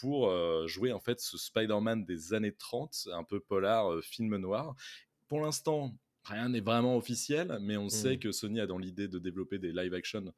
pour 0.01 0.33
jouer 0.67 0.93
en 0.93 1.01
fait 1.01 1.21
ce 1.21 1.37
Spider-Man 1.37 2.05
des 2.05 2.35
années 2.35 2.55
30, 2.55 3.09
un 3.13 3.25
peu 3.25 3.41
polar, 3.41 4.01
film 4.03 4.37
noir. 4.37 4.75
Pour 5.29 5.41
l'instant, 5.41 5.95
rien 6.25 6.49
n'est 6.49 6.61
vraiment 6.61 6.97
officiel, 6.97 7.59
mais 7.61 7.77
on 7.77 7.89
sait 7.89 8.17
mmh. 8.17 8.19
que 8.21 8.33
Sony 8.33 8.61
a 8.61 8.67
dans 8.67 8.79
l'idée 8.79 9.09
de 9.09 9.19
développer 9.19 9.59
des 9.59 9.73
live 9.73 9.95
action 9.95 10.33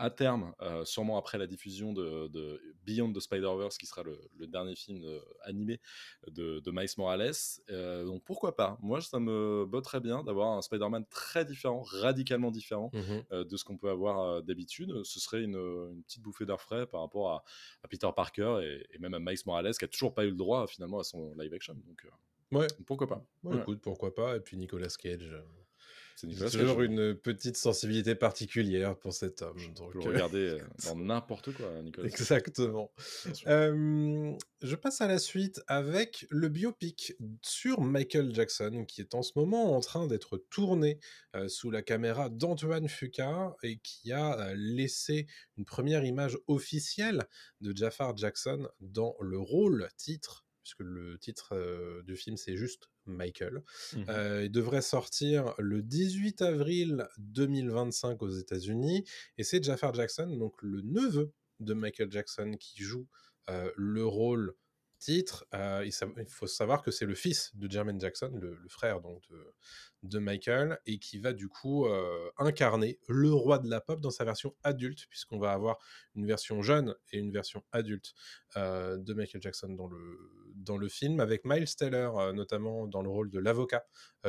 à 0.00 0.08
terme, 0.08 0.54
euh, 0.62 0.82
sûrement 0.86 1.18
après 1.18 1.36
la 1.36 1.46
diffusion 1.46 1.92
de, 1.92 2.60
Beyond 2.86 3.12
the 3.12 3.20
Spider-Verse, 3.20 3.76
qui 3.76 3.84
sera 3.84 4.02
le, 4.02 4.46
dernier 4.46 4.74
film 4.74 5.04
euh, 5.04 5.20
animé 5.42 5.78
de, 6.26 6.70
Miles 6.70 6.88
Morales. 6.96 7.34
Euh, 7.68 8.04
donc 8.06 8.24
pourquoi 8.24 8.56
pas? 8.56 8.78
Moi, 8.80 9.02
ça 9.02 9.20
me 9.20 9.66
botterait 9.66 10.00
bien 10.00 10.24
d'avoir 10.24 10.56
un 10.56 10.62
Spider-Man 10.62 11.04
très 11.10 11.44
différent, 11.44 11.82
radicalement 11.82 12.50
différent 12.50 12.90
mmh 12.94 13.10
de 13.30 13.56
ce 13.56 13.64
qu'on 13.64 13.76
peut 13.76 13.90
avoir 13.90 14.42
d'habitude. 14.42 15.04
Ce 15.04 15.20
serait 15.20 15.42
une, 15.42 16.02
petite 16.04 16.22
bouffée 16.22 16.46
d'air 16.46 16.60
frais 16.60 16.86
par 16.86 17.02
rapport 17.02 17.30
à, 17.30 17.44
Peter 17.88 18.08
Parker 18.14 18.60
et, 18.62 18.98
même 18.98 19.14
à 19.14 19.18
Miles 19.18 19.38
Morales, 19.44 19.74
qui 19.74 19.84
a 19.84 19.88
toujours 19.88 20.14
pas 20.14 20.24
eu 20.24 20.30
le 20.30 20.36
droit 20.36 20.66
finalement 20.66 20.98
à 20.98 21.04
son 21.04 21.34
live 21.34 21.52
action. 21.52 21.74
Donc 21.86 22.06
ouais. 22.52 22.66
pourquoi 22.86 23.06
pas? 23.06 23.22
Écoute, 23.52 23.80
pourquoi 23.82 24.14
pas? 24.14 24.36
Et 24.36 24.40
puis 24.40 24.56
Nicolas 24.56 24.88
Cage. 24.98 25.34
C'est 26.28 26.58
toujours 26.58 26.82
une 26.82 27.14
petite 27.14 27.56
sensibilité 27.56 28.14
particulière 28.14 28.96
pour 28.96 29.12
cet 29.12 29.42
homme. 29.42 29.58
Donc... 29.76 29.96
Euh, 29.96 30.00
regarder 30.00 30.38
euh, 30.38 30.60
dans 30.86 30.96
n'importe 30.96 31.52
quoi, 31.52 31.80
Nicolas. 31.82 32.08
Exactement. 32.08 32.90
je 33.46 34.74
passe 34.74 35.00
à 35.00 35.06
la 35.06 35.18
suite 35.18 35.60
avec 35.66 36.26
le 36.30 36.48
biopic 36.48 37.14
sur 37.42 37.80
Michael 37.80 38.34
Jackson, 38.34 38.84
qui 38.86 39.00
est 39.00 39.14
en 39.14 39.22
ce 39.22 39.32
moment 39.36 39.76
en 39.76 39.80
train 39.80 40.06
d'être 40.06 40.38
tourné 40.50 40.98
euh, 41.34 41.48
sous 41.48 41.70
la 41.70 41.82
caméra 41.82 42.28
d'Antoine 42.28 42.88
Fuqua 42.88 43.56
et 43.62 43.78
qui 43.78 44.12
a 44.12 44.52
laissé 44.54 45.26
une 45.56 45.64
première 45.64 46.04
image 46.04 46.38
officielle 46.48 47.24
de 47.60 47.76
Jafar 47.76 48.16
Jackson 48.16 48.68
dans 48.80 49.16
le 49.20 49.38
rôle 49.38 49.88
titre 49.96 50.44
puisque 50.62 50.80
le 50.80 51.18
titre 51.18 52.02
du 52.02 52.16
film 52.16 52.36
c'est 52.36 52.56
juste 52.56 52.90
Michael. 53.06 53.62
Mmh 53.94 54.04
il 54.42 54.50
devrait 54.50 54.82
sortir 54.82 55.54
le 55.58 55.82
18 55.82 56.42
avril 56.42 57.08
2025 57.18 58.22
aux 58.22 58.28
États-Unis 58.28 59.04
et 59.38 59.44
c'est 59.44 59.62
Jafar 59.62 59.94
Jackson, 59.94 60.36
donc 60.36 60.54
le 60.62 60.82
neveu 60.82 61.32
de 61.60 61.74
Michael 61.74 62.10
Jackson, 62.10 62.52
qui 62.58 62.82
joue 62.82 63.06
le 63.76 64.04
rôle 64.04 64.54
titre. 65.00 65.46
il, 65.52 65.92
faut 66.28 66.46
savoir 66.46 66.82
que 66.82 66.90
c'est 66.90 67.06
le 67.06 67.14
fils 67.14 67.56
de 67.56 67.68
Jermaine 67.70 68.00
Jackson, 68.00 68.30
le, 68.40 68.56
frère 68.68 69.00
donc 69.00 69.22
de, 69.30 69.54
de 70.02 70.18
Michael 70.18 70.78
et 70.86 70.98
qui 70.98 71.18
va 71.18 71.32
du 71.32 71.48
coup 71.48 71.86
euh, 71.86 72.30
incarner 72.38 72.98
le 73.08 73.32
roi 73.32 73.58
de 73.58 73.68
la 73.68 73.80
pop 73.80 74.00
dans 74.00 74.10
sa 74.10 74.24
version 74.24 74.54
adulte, 74.62 75.06
puisqu'on 75.10 75.38
va 75.38 75.52
avoir 75.52 75.78
une 76.14 76.26
version 76.26 76.62
jeune 76.62 76.94
et 77.12 77.18
une 77.18 77.32
version 77.32 77.62
adulte 77.72 78.14
euh, 78.56 78.96
de 78.96 79.12
Michael 79.14 79.42
Jackson 79.42 79.68
dans 79.70 79.86
le, 79.86 80.18
dans 80.54 80.78
le 80.78 80.88
film, 80.88 81.20
avec 81.20 81.44
Miles 81.44 81.74
Teller 81.76 82.10
euh, 82.16 82.32
notamment 82.32 82.86
dans 82.86 83.02
le 83.02 83.10
rôle 83.10 83.30
de 83.30 83.38
l'avocat 83.38 83.84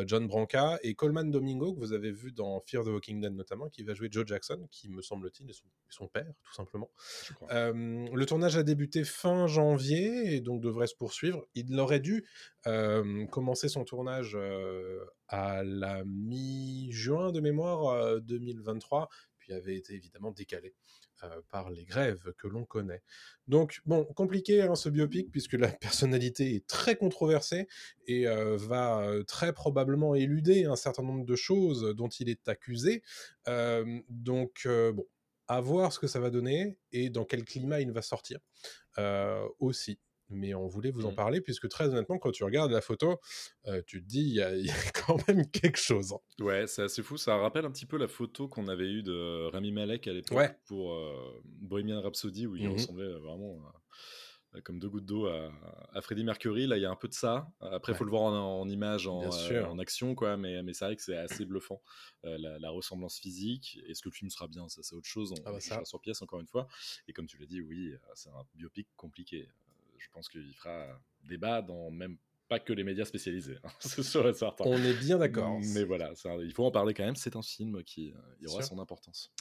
John 0.05 0.25
Branca 0.25 0.79
et 0.83 0.95
Coleman 0.95 1.31
Domingo 1.31 1.73
que 1.73 1.79
vous 1.79 1.91
avez 1.91 2.13
vu 2.13 2.31
dans 2.31 2.61
Fear 2.65 2.85
the 2.85 2.87
Walking 2.87 3.19
Dead 3.19 3.33
notamment, 3.33 3.67
qui 3.67 3.83
va 3.83 3.93
jouer 3.93 4.07
Joe 4.09 4.25
Jackson, 4.25 4.65
qui 4.71 4.89
me 4.89 5.01
semble-t-il 5.01 5.49
est 5.49 5.63
son, 5.89 6.07
père 6.07 6.31
tout 6.43 6.53
simplement. 6.53 6.89
le 7.49 8.23
tournage 8.23 8.55
a 8.55 8.63
débuté 8.63 9.03
fin 9.03 9.47
janvier 9.47 10.33
et 10.35 10.39
donc 10.39 10.60
devrait 10.61 10.87
se 10.87 10.95
poursuivre. 10.95 11.45
Il 11.55 11.77
aurait 11.79 11.99
dû 11.99 12.25
commencer 13.31 13.67
son 13.67 13.83
tournage 13.83 14.37
à 15.27 15.63
la 15.63 16.03
mi-juin 16.05 17.31
de 17.31 17.41
mémoire 17.41 18.21
2023, 18.21 19.09
puis 19.37 19.53
avait 19.53 19.75
été 19.75 19.93
évidemment 19.93 20.31
décalé 20.31 20.73
par 21.49 21.69
les 21.69 21.85
grèves 21.85 22.33
que 22.37 22.47
l'on 22.47 22.65
connaît. 22.65 23.03
Donc, 23.47 23.81
bon, 23.85 24.05
compliqué 24.05 24.63
hein, 24.63 24.73
ce 24.73 24.89
biopic, 24.89 25.31
puisque 25.31 25.53
la 25.53 25.67
personnalité 25.67 26.55
est 26.55 26.65
très 26.65 26.95
controversée 26.95 27.67
et 28.07 28.25
va 28.25 29.05
très 29.27 29.53
probablement 29.53 30.15
éluder 30.15 30.65
un 30.65 30.75
certain 30.75 31.03
nombre 31.03 31.25
de 31.25 31.35
choses 31.35 31.93
dont 31.95 32.09
il 32.09 32.29
est 32.29 32.47
accusé. 32.47 33.03
donc, 34.09 34.67
bon, 34.67 35.05
à 35.47 35.59
voir 35.59 35.91
ce 35.91 35.99
que 35.99 36.07
ça 36.07 36.19
va 36.19 36.29
donner 36.29 36.77
et 36.91 37.09
dans 37.09 37.25
quel 37.25 37.43
climat 37.43 37.81
il 37.81 37.91
va 37.91 38.01
sortir 38.01 38.39
aussi 39.59 39.99
mais 40.31 40.53
on 40.53 40.67
voulait 40.67 40.91
vous 40.91 41.05
en 41.05 41.11
mmh. 41.11 41.15
parler 41.15 41.41
puisque 41.41 41.67
très 41.69 41.89
honnêtement, 41.89 42.17
quand 42.17 42.31
tu 42.31 42.43
regardes 42.43 42.71
la 42.71 42.81
photo, 42.81 43.19
tu 43.87 44.01
te 44.01 44.07
dis 44.07 44.21
il 44.21 44.35
y, 44.35 44.41
a 44.41 44.51
quand 45.05 45.27
même 45.27 45.49
quelque 45.49 45.77
chose. 45.77 46.13
Hein. 46.13 46.43
Ouais, 46.43 46.67
c'est 46.67 46.83
assez 46.83 47.03
fou. 47.03 47.17
Ça 47.17 47.35
rappelle 47.37 47.65
un 47.65 47.71
petit 47.71 47.85
peu 47.85 47.97
la 47.97 48.07
photo 48.07 48.47
qu'on 48.47 48.67
avait 48.67 48.89
eue 48.89 49.03
de 49.03 49.49
Rami 49.51 49.71
Malek 49.71 50.07
à 50.07 50.13
l'époque 50.13 50.55
pour 50.65 50.97
Bohemian 51.43 52.01
Rhapsody 52.01 52.47
où 52.47 52.55
il 52.55 52.67
mmh 52.67 52.73
ressemblait 52.73 53.13
vraiment 53.13 53.61
comme 54.63 54.79
deux 54.79 54.89
gouttes 54.89 55.05
d'eau 55.05 55.27
à, 55.27 56.01
Freddie 56.01 56.25
Mercury. 56.25 56.67
Là, 56.67 56.77
il 56.77 56.81
y 56.81 56.85
a 56.85 56.91
un 56.91 56.95
peu 56.95 57.07
de 57.07 57.13
ça. 57.13 57.47
Après, 57.61 57.93
il 57.93 57.95
faut 57.95 58.03
le 58.03 58.09
voir 58.09 58.23
en, 58.23 58.67
image, 58.67 59.07
en, 59.07 59.21
en, 59.21 59.79
action, 59.79 60.13
quoi. 60.13 60.35
Mais, 60.35 60.61
mais 60.61 60.73
c'est 60.73 60.85
vrai 60.85 60.95
que 60.97 61.01
c'est 61.01 61.15
assez 61.15 61.45
bluffant, 61.45 61.81
la, 62.23 62.69
ressemblance 62.69 63.17
physique. 63.19 63.79
Est-ce 63.87 64.01
que 64.01 64.09
le 64.09 64.13
film 64.13 64.29
sera 64.29 64.47
bien? 64.47 64.67
Ça, 64.67 64.83
c'est 64.83 64.95
autre 64.95 65.07
chose. 65.07 65.31
On, 65.31 65.41
ah 65.45 65.53
bah 65.53 65.85
sur 65.85 66.01
pièce, 66.01 66.21
encore 66.21 66.41
une 66.41 66.47
fois. 66.47 66.67
Et 67.07 67.13
comme 67.13 67.27
tu 67.27 67.37
l'as 67.37 67.45
dit, 67.45 67.61
oui, 67.61 67.93
c'est 68.13 68.29
un 68.29 68.43
biopic 68.55 68.87
compliqué 68.97 69.47
je 70.01 70.09
pense 70.11 70.29
qu'il 70.29 70.53
fera 70.55 70.87
débat 71.23 71.61
dans 71.61 71.91
même 71.91 72.17
pas 72.49 72.59
que 72.59 72.73
les 72.73 72.83
médias 72.83 73.05
spécialisés, 73.05 73.57
hein, 73.63 73.69
c'est 73.79 74.03
sûr 74.03 74.27
et 74.27 74.33
certain. 74.33 74.65
On 74.67 74.77
est 74.77 74.99
bien 74.99 75.17
d'accord. 75.17 75.57
Mais 75.73 75.85
voilà, 75.85 76.11
il 76.41 76.51
faut 76.51 76.65
en 76.65 76.71
parler 76.71 76.93
quand 76.93 77.05
même, 77.05 77.15
c'est 77.15 77.37
un 77.37 77.41
film 77.41 77.81
qui 77.83 78.11
euh, 78.11 78.47
aura 78.49 78.61
son 78.61 78.79
importance. 78.79 79.31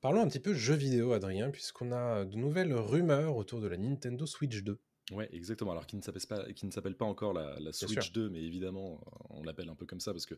Parlons 0.00 0.22
un 0.22 0.28
petit 0.28 0.40
peu 0.40 0.54
jeux 0.54 0.74
vidéo, 0.74 1.12
Adrien, 1.12 1.50
puisqu'on 1.50 1.92
a 1.92 2.24
de 2.24 2.36
nouvelles 2.36 2.72
rumeurs 2.72 3.36
autour 3.36 3.60
de 3.60 3.68
la 3.68 3.76
Nintendo 3.76 4.24
Switch 4.24 4.62
2. 4.62 4.80
Ouais, 5.12 5.28
exactement. 5.32 5.70
Alors 5.70 5.86
qui 5.86 5.96
ne 5.96 6.02
s'appelle 6.02 6.26
pas, 6.28 6.52
qui 6.52 6.66
ne 6.66 6.72
s'appelle 6.72 6.96
pas 6.96 7.04
encore 7.04 7.32
la, 7.32 7.72
Switch 7.72 8.10
2, 8.10 8.28
mais 8.28 8.42
évidemment, 8.42 9.00
on 9.30 9.42
l'appelle 9.44 9.68
un 9.68 9.76
peu 9.76 9.86
comme 9.86 10.00
ça 10.00 10.12
parce 10.12 10.26
que 10.26 10.34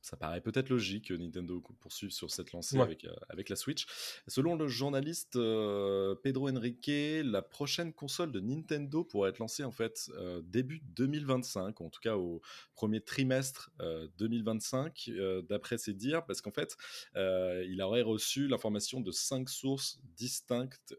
ça 0.00 0.16
paraît 0.16 0.40
peut-être 0.40 0.68
logique 0.68 1.08
que 1.08 1.14
Nintendo 1.14 1.60
poursuive 1.80 2.10
sur 2.10 2.30
cette 2.30 2.52
lancée 2.52 2.78
avec, 2.78 3.04
euh, 3.04 3.12
avec 3.28 3.48
la 3.48 3.56
Switch. 3.56 3.86
Selon 4.28 4.54
le 4.54 4.68
journaliste 4.68 5.34
euh, 5.34 6.14
Pedro 6.14 6.48
Henrique, 6.48 6.88
la 6.88 7.42
prochaine 7.42 7.92
console 7.92 8.30
de 8.30 8.38
Nintendo 8.38 9.02
pourrait 9.02 9.30
être 9.30 9.40
lancée 9.40 9.64
en 9.64 9.72
fait 9.72 10.08
euh, 10.14 10.40
début 10.44 10.80
2025, 10.96 11.80
en 11.80 11.90
tout 11.90 12.00
cas 12.00 12.16
au 12.16 12.42
premier 12.76 13.00
trimestre 13.00 13.70
2025, 14.18 15.10
d'après 15.48 15.78
ses 15.78 15.94
dires, 15.94 16.24
parce 16.24 16.40
qu'en 16.40 16.50
fait, 16.50 16.76
il 17.14 17.80
aurait 17.82 18.02
reçu 18.02 18.46
l'information 18.46 19.00
de 19.00 19.10
cinq 19.10 19.48
sources 19.48 20.00
distinctes 20.16 20.96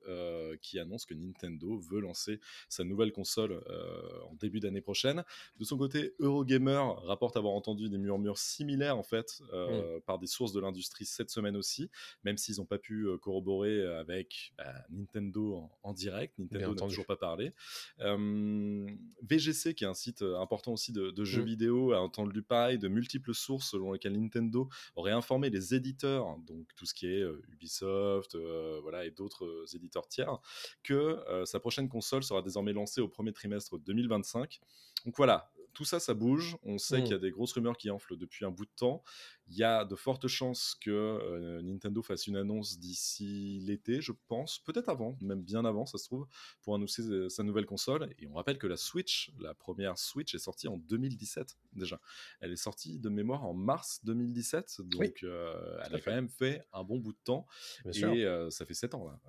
qui 0.62 0.80
annoncent 0.80 1.06
que 1.08 1.14
Nintendo 1.14 1.78
veut 1.78 2.00
lancer 2.00 2.40
sa 2.70 2.84
nouvelle 2.84 3.13
console 3.14 3.64
euh, 3.70 4.22
en 4.30 4.36
début 4.36 4.60
d'année 4.60 4.82
prochaine. 4.82 5.24
De 5.58 5.64
son 5.64 5.78
côté, 5.78 6.14
Eurogamer 6.20 6.82
rapporte 7.06 7.38
avoir 7.38 7.54
entendu 7.54 7.90
des 7.90 7.98
murmures 7.98 8.38
similaires 8.38 8.98
en 8.98 9.04
fait 9.04 9.42
euh, 9.54 9.98
mm. 9.98 10.02
par 10.02 10.20
des 10.20 10.28
sources 10.28 10.52
de 10.52 10.60
l'industrie 10.60 11.06
cette 11.06 11.30
semaine 11.30 11.56
aussi, 11.56 11.90
même 12.24 12.38
s'ils 12.38 12.58
n'ont 12.58 12.66
pas 12.66 12.78
pu 12.78 13.08
euh, 13.08 13.18
corroborer 13.18 13.86
avec 13.96 14.54
bah, 14.58 14.74
Nintendo 14.90 15.70
en, 15.84 15.94
direct. 15.94 16.38
Nintendo 16.38 16.74
n'a 16.74 16.82
toujours 16.82 17.06
pas 17.06 17.16
parlé. 17.16 17.52
VGC, 18.00 19.76
qui 19.76 19.84
est 19.84 19.88
un 19.88 19.94
site 19.94 20.22
important 20.22 20.74
aussi 20.74 20.92
de, 20.92 21.24
jeux 21.24 21.44
mm. 21.44 21.46
vidéo, 21.46 21.92
a 21.94 22.02
entendu 22.02 22.42
pareil 22.42 22.78
de 22.78 22.88
multiples 22.88 23.34
sources 23.34 23.70
selon 23.70 23.94
lesquelles 23.94 24.20
Nintendo 24.20 24.68
aurait 24.96 25.12
informé 25.12 25.50
les 25.50 25.74
éditeurs, 25.74 26.38
donc 26.48 26.68
tout 26.76 26.86
ce 26.86 26.94
qui 26.94 27.08
est 27.08 27.24
Ubisoft, 27.52 28.36
voilà, 28.82 29.06
et 29.06 29.12
d'autres 29.12 29.66
éditeurs 29.76 30.08
tiers, 30.08 30.40
que 30.84 31.20
sa 31.46 31.60
prochaine 31.60 31.88
console 31.88 32.24
sera 32.24 32.42
désormais 32.42 32.74
lancée 32.74 33.02
au 33.04 33.10
premier 33.10 33.34
trimestre 33.34 33.78
2025. 33.78 34.60
Donc 35.06 35.16
voilà, 35.18 35.52
tout 35.74 35.86
ça, 35.86 36.00
ça 36.00 36.14
bouge. 36.14 36.58
On 36.64 36.78
sait 36.78 37.02
qu'il 37.02 37.12
y 37.12 37.16
a 37.16 37.20
des 37.20 37.32
grosses 37.32 37.54
rumeurs 37.54 37.78
qui 37.78 37.90
enflent 37.90 38.16
depuis 38.16 38.46
un 38.46 38.52
bout 38.52 38.66
de 38.66 38.72
temps. 38.76 39.04
Il 39.48 39.58
y 39.58 39.64
a 39.64 39.86
de 39.86 39.96
fortes 39.96 40.28
chances 40.28 40.76
que 40.80 41.62
Nintendo 41.62 42.02
fasse 42.02 42.28
une 42.28 42.38
annonce 42.38 42.80
d'ici 42.80 43.60
l'été, 43.66 44.02
je 44.02 44.12
pense, 44.28 44.60
peut-être 44.60 44.90
avant, 44.90 45.18
même 45.22 45.42
bien 45.42 45.66
avant, 45.66 45.86
ça 45.86 45.98
se 45.98 46.06
trouve, 46.06 46.28
pour 46.62 46.76
annoncer 46.76 47.30
sa 47.30 47.44
nouvelle 47.44 47.66
console. 47.66 48.14
Et 48.20 48.28
on 48.28 48.34
rappelle 48.34 48.58
que 48.58 48.68
la 48.68 48.78
Switch, 48.78 49.32
la 49.40 49.54
première 49.54 49.98
Switch, 49.98 50.34
est 50.34 50.40
sortie 50.40 50.68
en 50.68 50.78
2017 50.78 51.58
déjà. 51.74 52.00
Elle 52.40 52.52
est 52.52 52.58
sortie 52.58 53.00
de 53.00 53.10
mémoire 53.10 53.46
en 53.46 53.54
mars 53.54 54.00
2017, 54.04 54.82
donc 54.86 55.24
elle 55.24 55.96
a 55.96 56.00
quand 56.00 56.12
même 56.12 56.30
fait 56.30 56.62
un 56.74 56.84
bon 56.84 57.00
bout 57.00 57.14
de 57.14 57.18
temps. 57.24 57.48
et 57.86 58.26
ça 58.50 58.66
fait 58.66 58.74
7 58.74 58.96
ans 58.96 59.06
là 59.06 59.20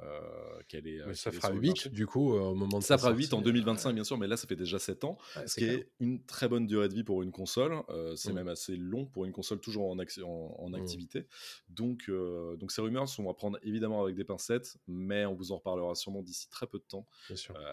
qu'elle 0.69 0.87
est. 0.87 1.15
ça 1.15 1.33
fera 1.33 1.53
8 1.53 1.89
du 1.89 2.07
coup 2.07 2.33
au 2.33 2.55
moment 2.55 2.79
de 2.79 2.85
Ça 2.85 2.99
fera 2.99 3.13
8 3.13 3.35
en 3.35 3.41
2025 3.43 3.93
bien 3.95 4.05
sûr, 4.05 4.19
mais 4.19 4.27
là 4.27 4.37
ça 4.37 4.47
fait 4.47 4.57
déjà 4.57 4.79
7 4.79 5.05
ans, 5.05 5.19
ce 5.47 5.57
qui 5.57 5.65
est 5.65 5.91
une 6.01 6.25
très 6.25 6.49
bonne 6.49 6.67
durée 6.67 6.89
de 6.89 6.95
vie 6.95 7.05
pour 7.05 7.23
une 7.23 7.33
console. 7.33 7.83
c'est 8.17 8.33
mmh. 8.33 8.35
même 8.35 8.49
assez 8.49 8.77
long 8.77 9.07
pour 9.07 9.25
une 9.25 9.33
console 9.33 9.61
toujours 9.61 9.91
en, 9.91 9.99
en, 10.23 10.69
mmh. 10.69 10.75
activité. 10.75 11.27
Donc, 11.69 12.11
donc 12.59 12.73
ces 12.73 12.83
rumeurs, 12.83 13.07
on 13.19 13.25
va 13.25 13.35
prendre 13.35 13.59
évidemment 13.63 14.03
avec 14.03 14.15
des 14.17 14.25
pincettes, 14.25 14.77
mais 14.87 15.27
on 15.27 15.35
vous 15.35 15.53
en 15.53 15.57
reparlera 15.57 15.95
sûrement 15.95 16.23
d'ici 16.23 16.49
très 16.49 16.67
peu 16.67 16.79
de 16.79 16.85
temps 16.85 17.07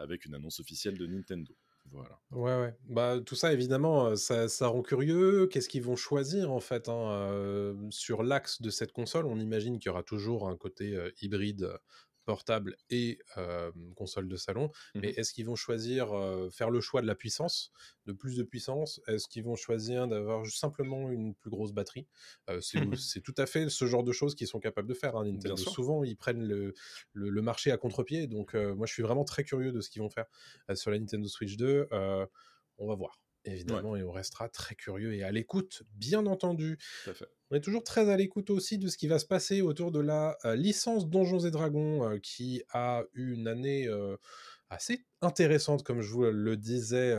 avec 0.01 0.25
une 0.25 0.35
annonce 0.35 0.59
officielle 0.59 0.97
de 0.97 1.05
Nintendo. 1.07 1.55
Voilà. 1.91 2.19
Ouais, 2.31 2.61
ouais. 2.61 2.75
Bah, 2.89 3.19
tout 3.25 3.35
ça, 3.35 3.51
évidemment, 3.51 4.15
ça, 4.15 4.47
ça 4.47 4.67
rend 4.67 4.81
curieux. 4.81 5.47
Qu'est-ce 5.47 5.67
qu'ils 5.67 5.81
vont 5.81 5.95
choisir, 5.95 6.51
en 6.51 6.59
fait, 6.59 6.87
hein, 6.89 7.75
sur 7.89 8.23
l'axe 8.23 8.61
de 8.61 8.69
cette 8.69 8.91
console? 8.91 9.25
On 9.25 9.39
imagine 9.39 9.79
qu'il 9.79 9.87
y 9.87 9.89
aura 9.89 10.03
toujours 10.03 10.47
un 10.47 10.55
côté 10.55 10.97
hybride 11.21 11.69
portable 12.31 12.77
et 12.89 13.19
console 13.97 14.29
de 14.29 14.37
salon. 14.37 14.69
Mmh 14.95 14.99
mais 15.01 15.09
est-ce 15.17 15.33
qu'ils 15.33 15.45
vont 15.45 15.57
choisir 15.57 16.13
faire 16.49 16.69
le 16.69 16.79
choix 16.79 17.01
de 17.01 17.07
la 17.07 17.15
puissance, 17.15 17.73
de 18.05 18.13
plus 18.13 18.37
de 18.37 18.43
puissance? 18.43 19.01
Est-ce 19.05 19.27
qu'ils 19.27 19.43
vont 19.43 19.57
choisir 19.57 20.07
d'avoir 20.07 20.45
simplement 20.45 21.09
une 21.09 21.35
plus 21.35 21.49
grosse 21.49 21.73
batterie? 21.73 22.07
C'est 22.61 23.21
tout 23.21 23.35
à 23.37 23.45
fait 23.45 23.69
ce 23.69 23.85
genre 23.85 24.05
de 24.05 24.13
choses 24.13 24.33
qu'ils 24.33 24.47
sont 24.47 24.61
capables 24.61 24.87
de 24.87 24.93
faire. 24.93 25.17
Hein, 25.17 25.25
Nintendo. 25.25 25.57
Souvent, 25.57 26.05
ils 26.05 26.15
prennent 26.15 26.45
le, 26.47 26.73
le, 27.11 27.41
marché 27.41 27.69
à 27.71 27.77
contre-pied. 27.77 28.27
Donc, 28.27 28.53
moi, 28.53 28.85
je 28.87 28.93
suis 28.93 29.03
vraiment 29.03 29.25
très 29.25 29.43
curieux 29.43 29.73
de 29.73 29.81
ce 29.81 29.89
qu'ils 29.89 30.01
vont 30.01 30.09
faire 30.09 30.27
sur 30.73 30.89
la 30.89 30.99
Nintendo 30.99 31.27
Switch 31.27 31.57
2. 31.57 31.89
on 32.77 32.87
va 32.87 32.95
voir 32.95 33.19
évidemment, 33.45 33.95
et 33.95 34.03
on 34.03 34.11
restera 34.11 34.49
très 34.49 34.75
curieux 34.75 35.13
et 35.13 35.23
à 35.23 35.31
l'écoute, 35.31 35.83
bien 35.95 36.25
entendu. 36.25 36.77
On 37.49 37.55
est 37.55 37.61
toujours 37.61 37.83
très 37.83 38.09
à 38.09 38.15
l'écoute 38.15 38.49
aussi 38.49 38.77
de 38.77 38.87
ce 38.87 38.97
qui 38.97 39.07
va 39.07 39.19
se 39.19 39.25
passer 39.25 39.61
autour 39.61 39.91
de 39.91 39.99
la 39.99 40.37
licence 40.55 41.09
Donjons 41.09 41.39
et 41.39 41.51
Dragons, 41.51 42.19
qui 42.21 42.63
a 42.71 43.03
eu 43.13 43.33
une 43.33 43.47
année 43.47 43.89
assez 44.71 45.05
intéressante, 45.21 45.83
comme 45.83 46.01
je 46.01 46.09
vous 46.11 46.23
le 46.23 46.57
disais 46.57 47.13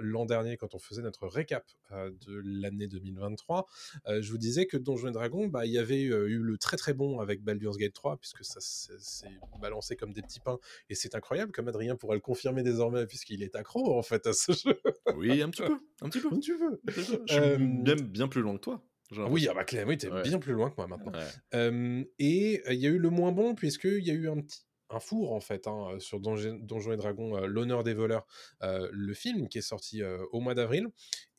l'an 0.00 0.24
dernier 0.24 0.56
quand 0.56 0.74
on 0.74 0.78
faisait 0.78 1.02
notre 1.02 1.26
récap 1.26 1.66
de 1.90 2.40
l'année 2.44 2.86
2023. 2.86 3.66
je 4.06 4.30
vous 4.30 4.38
disais 4.38 4.66
que 4.66 4.76
Donjons 4.76 5.08
et 5.08 5.12
Dragons, 5.12 5.48
bah, 5.48 5.66
il 5.66 5.72
y 5.72 5.78
avait 5.78 6.02
eu 6.02 6.38
le 6.38 6.56
très 6.56 6.76
très 6.76 6.94
bon 6.94 7.18
avec 7.18 7.42
Baldur's 7.42 7.76
Gate 7.76 7.92
3, 7.92 8.16
puisque 8.18 8.44
ça 8.44 8.60
s'est 8.60 9.38
balancé 9.60 9.96
comme 9.96 10.12
des 10.12 10.22
petits 10.22 10.40
pains, 10.40 10.58
et 10.88 10.94
c'est 10.94 11.14
incroyable, 11.16 11.52
comme 11.52 11.68
Adrien 11.68 11.96
pourrait 11.96 12.16
le 12.16 12.22
confirmer 12.22 12.62
désormais, 12.62 13.06
puisqu'il 13.06 13.42
est 13.42 13.56
accro 13.56 13.98
en 13.98 14.02
fait 14.02 14.26
à 14.28 14.32
ce 14.32 14.52
jeu. 14.52 14.80
oui, 15.16 15.42
un 15.42 15.50
petit 15.50 15.62
peu, 15.62 15.78
un 16.00 16.08
petit 16.08 16.20
peu. 16.20 16.28
Un 16.28 16.38
petit 16.38 16.52
peu. 16.52 16.80
Je 17.26 17.32
suis 17.32 17.66
bien, 17.82 17.96
bien 17.96 18.28
plus 18.28 18.40
loin 18.40 18.54
que 18.54 18.60
toi. 18.60 18.86
oui, 19.28 19.48
ah 19.50 19.54
bah, 19.54 19.64
clairement, 19.64 19.90
oui, 19.90 19.98
t'es 19.98 20.10
bien 20.22 20.38
plus 20.38 20.52
loin 20.52 20.70
que 20.70 20.76
moi 20.76 20.86
maintenant. 20.86 21.12
et 21.52 22.62
il 22.72 22.80
y 22.80 22.86
a 22.86 22.90
eu 22.90 22.98
le 22.98 23.10
moins 23.10 23.32
bon, 23.32 23.56
puisqu'il 23.56 24.04
y 24.04 24.10
a 24.12 24.14
eu 24.14 24.28
un 24.28 24.40
petit 24.40 24.64
un 24.90 25.00
four 25.00 25.32
en 25.32 25.40
fait 25.40 25.66
hein, 25.66 25.96
sur 25.98 26.20
Donjons 26.20 26.92
et 26.92 26.96
Dragons, 26.96 27.46
l'honneur 27.46 27.84
des 27.84 27.94
voleurs, 27.94 28.26
le 28.60 29.14
film 29.14 29.48
qui 29.48 29.58
est 29.58 29.62
sorti 29.62 30.02
au 30.32 30.40
mois 30.40 30.54
d'avril. 30.54 30.88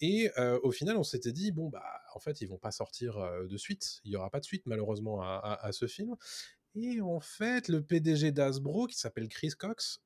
Et 0.02 0.30
au 0.64 0.72
final, 0.72 0.98
on 0.98 1.04
s'était 1.04 1.32
dit 1.32 1.52
bon 1.52 1.70
bah 1.70 1.84
en 2.14 2.20
fait 2.20 2.42
ils 2.42 2.48
vont 2.48 2.58
pas 2.58 2.72
sortir 2.72 3.18
de 3.48 3.58
suite, 3.58 4.02
il 4.04 4.12
y 4.12 4.16
aura 4.16 4.30
pas 4.30 4.40
de 4.40 4.46
suite 4.46 4.66
malheureusement 4.66 5.22
à, 5.22 5.70
ce 5.72 5.88
film. 5.88 6.16
Et 6.76 7.00
en 7.00 7.22
fait, 7.22 7.70
le 7.70 7.82
PDG 7.82 8.32
d'Asbro, 8.32 8.88
qui 8.88 8.98
s'appelle 8.98 9.30
Chris 9.30 9.52
Cox, 9.58 10.02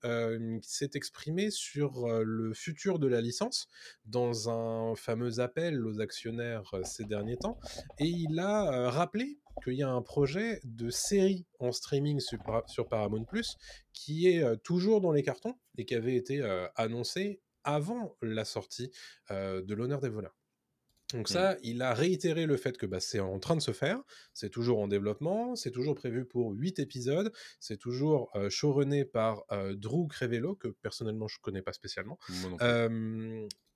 s'est 0.62 0.92
exprimé 0.94 1.50
sur 1.50 2.08
le 2.08 2.54
futur 2.54 3.00
de 3.00 3.08
la 3.08 3.22
licence 3.22 3.68
dans 4.06 4.50
un 4.50 4.96
fameux 4.96 5.40
appel 5.40 5.84
aux 5.84 6.00
actionnaires 6.00 6.72
ces 6.84 7.06
derniers 7.06 7.38
temps. 7.38 7.60
Et 7.98 8.06
il 8.06 8.40
a 8.40 8.92
rappelé 8.92 9.40
qu'il 9.64 9.74
y 9.74 9.84
a 9.84 9.90
un 9.90 10.02
projet 10.02 10.60
de 10.64 10.90
série 10.90 11.46
en 11.60 11.72
streaming 11.72 12.20
sur, 12.20 12.88
Paramount 12.88 13.26
Plus 13.26 13.58
qui 13.94 14.28
est 14.28 14.44
euh, 14.44 14.56
toujours 14.56 15.02
dans 15.02 15.12
les 15.12 15.24
cartons 15.24 15.56
et 15.78 15.86
qui 15.86 15.96
avait 15.96 16.16
été 16.16 16.42
euh, 16.42 16.68
annoncé 16.76 17.42
avant 17.64 18.16
la 18.22 18.46
sortie 18.46 18.92
euh, 19.32 19.62
de 19.62 19.74
l'honneur 19.74 20.00
des 20.00 20.10
voleurs. 20.10 20.39
Donc 21.14 21.30
mmh. 21.30 21.34
ça, 21.34 21.58
il 21.64 21.82
a 21.82 21.94
réitéré 21.94 22.46
le 22.46 22.56
fait 22.56 22.78
que 22.78 22.86
bah, 22.86 23.00
c'est 23.00 23.20
en 23.20 23.40
train 23.40 23.56
de 23.56 23.62
se 23.62 23.72
faire, 23.72 24.00
c'est 24.34 24.50
toujours 24.50 24.80
en 24.80 24.88
développement, 24.88 25.56
c'est 25.56 25.72
toujours 25.72 25.96
prévu 25.96 26.26
pour 26.26 26.52
8 26.52 26.80
épisodes, 26.80 27.32
c'est 27.60 27.78
toujours 27.78 28.32
showrunné 28.50 29.06
par 29.06 29.44
Drew 29.74 30.08
Crevello, 30.08 30.56
que 30.56 30.68
personnellement 30.68 31.28
je 31.28 31.38
connais 31.42 31.62
pas 31.62 31.74
spécialement. 31.74 32.20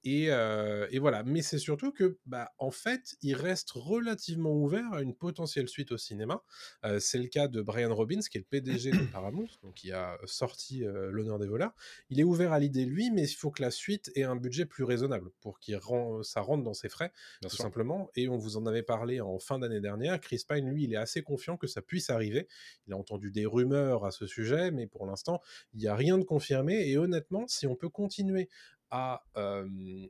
Et, 0.03 0.25
et, 0.25 0.99
voilà. 0.99 1.23
Mais 1.23 1.41
c'est 1.41 1.57
surtout 1.57 1.91
que, 1.91 2.17
bah, 2.25 2.51
en 2.57 2.71
fait, 2.71 3.15
il 3.21 3.35
reste 3.35 3.71
relativement 3.71 4.51
ouvert 4.51 4.91
à 4.93 5.01
une 5.01 5.15
potentielle 5.15 5.69
suite 5.69 5.91
au 5.91 5.97
cinéma. 5.97 6.43
c'est 6.99 7.19
le 7.19 7.27
cas 7.27 7.47
de 7.47 7.61
Brian 7.61 7.93
Robbins, 7.93 8.19
qui 8.29 8.37
est 8.37 8.41
le 8.41 8.45
PDG 8.45 8.91
de 8.91 8.97
Paramount, 9.11 9.47
donc 9.63 9.75
qui 9.75 9.91
a 9.91 10.17
sorti 10.25 10.83
L'honneur 10.83 11.39
des 11.39 11.47
voleurs. 11.47 11.73
Il 12.09 12.19
est 12.19 12.23
ouvert 12.23 12.51
à 12.51 12.59
l'idée, 12.59 12.85
lui, 12.85 13.11
mais 13.11 13.23
il 13.23 13.33
faut 13.33 13.51
que 13.51 13.61
la 13.61 13.71
suite 13.71 14.11
ait 14.15 14.23
un 14.23 14.35
budget 14.35 14.65
plus 14.65 14.83
raisonnable 14.83 15.31
pour 15.41 15.59
qu'il 15.59 15.79
ça 16.23 16.41
rentre 16.41 16.63
dans 16.63 16.73
ses 16.73 16.89
frais, 16.89 17.11
tout 17.41 17.55
simplement. 17.55 18.09
Et 18.15 18.27
on 18.29 18.37
vous 18.37 18.57
en 18.57 18.65
avait 18.65 18.83
parlé 18.83 19.21
en 19.21 19.39
fin 19.39 19.59
d'année 19.59 19.81
dernière. 19.81 20.19
Chris 20.19 20.43
Pine, 20.47 20.69
lui, 20.69 20.83
il 20.83 20.93
est 20.93 20.97
assez 20.97 21.21
confiant 21.21 21.57
que 21.57 21.67
ça 21.67 21.81
puisse 21.81 22.09
arriver. 22.09 22.47
Il 22.87 22.93
a 22.93 22.97
entendu 22.97 23.31
des 23.31 23.45
rumeurs 23.45 24.05
à 24.05 24.11
ce 24.11 24.27
sujet, 24.27 24.71
mais 24.71 24.87
pour 24.87 25.05
l'instant, 25.05 25.41
il 25.73 25.79
n'y 25.79 25.87
a 25.87 25.95
rien 25.95 26.17
de 26.17 26.23
confirmé. 26.23 26.89
Et 26.89 26.97
honnêtement, 26.97 27.47
si 27.47 27.67
on 27.67 27.75
peut 27.75 27.89
continuer 27.89 28.49
à 28.95 29.23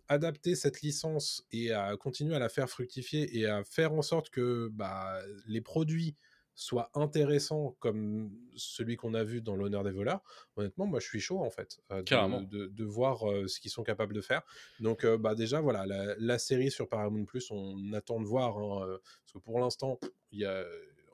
adapter 0.09 0.55
cette 0.55 0.81
licence 0.81 1.45
et 1.53 1.71
à 1.71 1.95
continuer 1.95 2.35
à 2.35 2.39
la 2.39 2.49
faire 2.49 2.69
fructifier 2.69 3.39
et 3.39 3.45
à 3.45 3.63
faire 3.63 3.93
en 3.93 4.01
sorte 4.01 4.29
que 4.29 4.67
bah, 4.73 5.21
les 5.47 5.61
produits 5.61 6.17
soient 6.53 6.91
intéressants 6.93 7.77
comme 7.79 8.37
celui 8.55 8.97
qu'on 8.97 9.13
a 9.13 9.23
vu 9.23 9.41
dans 9.41 9.55
l'honneur 9.55 9.83
des 9.83 9.91
voleurs, 9.91 10.21
honnêtement, 10.57 10.85
moi 10.85 10.99
je 10.99 11.07
suis 11.07 11.21
chaud 11.21 11.39
en 11.39 11.49
fait 11.49 11.79
de, 11.89 12.67
de, 12.67 12.83
voir 12.83 13.19
ce 13.47 13.59
qu'ils 13.61 13.71
sont 13.71 13.83
capables 13.83 14.13
de 14.13 14.21
faire. 14.21 14.41
Donc 14.81 15.05
bah 15.05 15.33
déjà 15.33 15.61
voilà, 15.61 15.85
la, 16.19 16.37
série 16.37 16.69
sur 16.69 16.89
Paramount 16.89 17.23
Plus, 17.23 17.49
on 17.51 17.93
attend 17.93 18.19
de 18.19 18.25
voir 18.25 18.57
hein, 18.57 18.99
parce 18.99 19.33
que 19.33 19.39
pour 19.39 19.59
l'instant, 19.59 19.97
il 20.31 20.39
y 20.39 20.45
a 20.45 20.63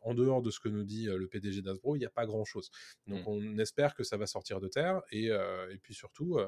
en 0.04 0.14
dehors 0.14 0.42
de 0.42 0.52
ce 0.52 0.60
que 0.60 0.70
nous 0.70 0.84
dit 0.84 1.06
le 1.06 1.28
PDG 1.28 1.62
d'Asbro, 1.62 1.96
il 1.96 2.00
n'y 2.00 2.06
a 2.06 2.10
pas 2.10 2.26
grand-chose. 2.26 2.70
Donc 3.08 3.26
mmh. 3.26 3.30
on 3.30 3.58
espère 3.60 3.96
que 3.96 4.04
ça 4.04 4.18
va 4.18 4.28
sortir 4.28 4.60
de 4.60 4.68
terre. 4.68 5.02
Et, 5.12 5.26
et 5.26 5.78
puis 5.82 5.94
surtout, 5.94 6.40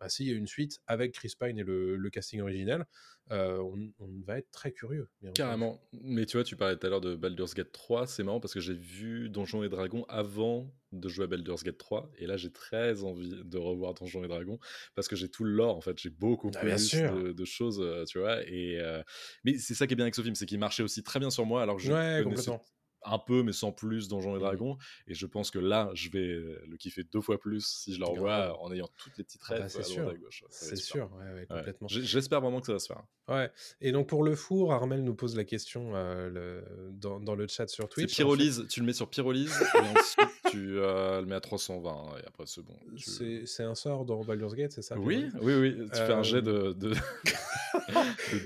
bah, 0.00 0.08
s'il 0.08 0.26
y 0.26 0.30
a 0.30 0.34
une 0.34 0.46
suite 0.46 0.80
avec 0.86 1.12
Chris 1.12 1.32
Pine 1.38 1.58
et 1.58 1.64
le, 1.64 2.10
casting 2.10 2.40
original, 2.40 2.86
on, 3.30 3.92
va 4.26 4.38
être 4.38 4.50
très 4.50 4.72
curieux. 4.72 5.08
Carrément. 5.34 5.80
Mais 5.92 6.26
tu 6.26 6.36
vois, 6.36 6.44
tu 6.44 6.56
parlais 6.56 6.76
tout 6.76 6.86
à 6.86 6.90
l'heure 6.90 7.00
de 7.00 7.14
Baldur's 7.14 7.54
Gate 7.54 7.72
3. 7.72 8.06
C'est 8.06 8.22
marrant 8.22 8.40
parce 8.40 8.54
que 8.54 8.60
j'ai 8.60 8.74
vu 8.74 9.28
Donjons 9.28 9.62
et 9.62 9.68
Dragons 9.68 10.04
avant 10.08 10.72
de 10.92 11.08
jouer 11.08 11.24
à 11.24 11.26
Baldur's 11.28 11.62
Gate 11.62 11.78
3. 11.78 12.10
Et 12.18 12.26
là, 12.26 12.36
j'ai 12.36 12.50
très 12.50 13.04
envie 13.04 13.30
de 13.30 13.58
revoir 13.58 13.94
Donjons 13.94 14.24
et 14.24 14.28
Dragons 14.28 14.58
parce 14.94 15.08
que 15.08 15.16
j'ai 15.16 15.28
tout 15.28 15.44
le 15.44 15.52
lore. 15.52 15.76
En 15.76 15.80
fait, 15.80 15.98
j'ai 15.98 16.10
beaucoup 16.10 16.50
ah, 16.54 16.60
plus 16.60 16.92
de, 17.34 17.44
choses, 17.44 18.06
tu 18.08 18.18
vois. 18.18 18.42
Et, 18.48 18.80
Mais 19.44 19.58
c'est 19.58 19.74
ça 19.74 19.86
qui 19.86 19.92
est 19.92 19.96
bien 19.96 20.04
avec 20.04 20.14
ce 20.14 20.22
film, 20.22 20.34
c'est 20.34 20.46
qu'il 20.46 20.58
marchait 20.58 20.82
aussi 20.82 21.02
très 21.02 21.20
bien 21.20 21.30
sur 21.30 21.46
moi. 21.46 21.62
Alors 21.62 21.76
que 21.76 21.82
je 21.82 21.92
ouais, 21.92 22.22
complètement 22.24 22.62
un 23.04 23.18
peu, 23.18 23.42
mais 23.42 23.52
sans 23.52 23.72
plus, 23.72 24.08
Donjons 24.08 24.34
et 24.34 24.38
mmh 24.38 24.42
Dragons. 24.42 24.78
Et 25.06 25.14
je 25.14 25.26
pense 25.26 25.50
que 25.50 25.58
là, 25.58 25.90
je 25.94 26.10
vais 26.10 26.40
le 26.66 26.76
kiffer 26.76 27.04
deux 27.04 27.20
fois 27.20 27.38
plus 27.38 27.66
si 27.66 27.94
je 27.94 28.00
le 28.00 28.06
revois 28.06 28.60
en 28.62 28.72
ayant 28.72 28.88
toutes 28.96 29.16
les 29.18 29.24
petites 29.24 29.40
ah 29.48 29.58
bah, 29.58 29.66
rêves 29.66 30.08
à 30.08 30.14
gauche. 30.14 30.44
C'est 30.50 30.76
sûr, 30.76 31.10
ouais, 31.18 31.46
complètement. 31.46 31.88
J'espère 31.88 32.40
vraiment 32.40 32.60
que 32.60 32.66
ça 32.66 32.72
va 32.72 32.78
se 32.78 32.86
faire. 32.86 33.02
Ouais. 33.30 33.50
Et 33.80 33.92
donc 33.92 34.08
pour 34.08 34.24
le 34.24 34.34
four, 34.34 34.72
Armel 34.72 35.04
nous 35.04 35.14
pose 35.14 35.36
la 35.36 35.44
question 35.44 35.92
euh, 35.94 36.28
le... 36.28 36.90
Dans, 36.92 37.34
le 37.34 37.46
chat 37.46 37.68
sur 37.68 37.88
Twitch. 37.88 38.16
Pyrolyse, 38.16 38.66
tu 38.68 38.80
le 38.80 38.86
mets 38.86 38.92
sur 38.92 39.08
pyrolyse 39.08 39.54
et 39.74 39.78
ensuite 39.78 40.28
tu 40.50 40.78
euh, 40.78 41.20
le 41.20 41.26
mets 41.26 41.36
à 41.36 41.40
320 41.40 41.90
hein, 41.90 42.18
et 42.20 42.26
après 42.26 42.44
c'est 42.46 42.62
bon. 42.62 42.76
C'est 43.44 43.62
un 43.62 43.76
sort 43.76 44.04
dans 44.04 44.24
Baldur's 44.24 44.54
Gate, 44.54 44.72
c'est 44.72 44.82
ça 44.82 44.98
Oui, 44.98 45.28
oui, 45.40 45.54
oui. 45.54 45.76
Tu 45.92 45.96
fais 45.96 46.12
un 46.12 46.24
jet 46.24 46.42
de, 46.42 46.72
de... 46.72 46.92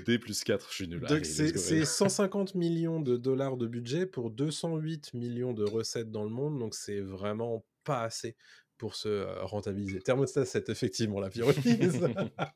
D 0.05 0.19
plus 0.19 0.43
4, 0.43 0.69
je 0.69 0.75
suis 0.75 0.87
nul. 0.87 1.05
C'est 1.23 1.85
150 1.85 2.55
millions 2.55 2.99
de 2.99 3.17
dollars 3.17 3.57
de 3.57 3.67
budget 3.67 4.05
pour 4.05 4.31
208 4.31 5.13
millions 5.13 5.53
de 5.53 5.63
recettes 5.63 6.11
dans 6.11 6.23
le 6.23 6.29
monde, 6.29 6.59
donc 6.59 6.75
c'est 6.75 7.01
vraiment 7.01 7.65
pas 7.83 8.01
assez 8.03 8.35
pour 8.77 8.95
se 8.95 9.25
rentabiliser. 9.43 9.99
Thermostat 10.01 10.45
7, 10.45 10.69
effectivement, 10.69 11.19
la 11.19 11.29
pyrolyse. 11.29 12.07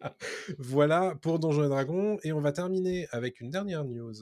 voilà 0.58 1.16
pour 1.22 1.40
Donjons 1.40 1.64
et 1.64 1.70
Dragons. 1.70 2.18
Et 2.24 2.34
on 2.34 2.42
va 2.42 2.52
terminer 2.52 3.08
avec 3.12 3.40
une 3.40 3.50
dernière 3.50 3.86
news 3.86 4.14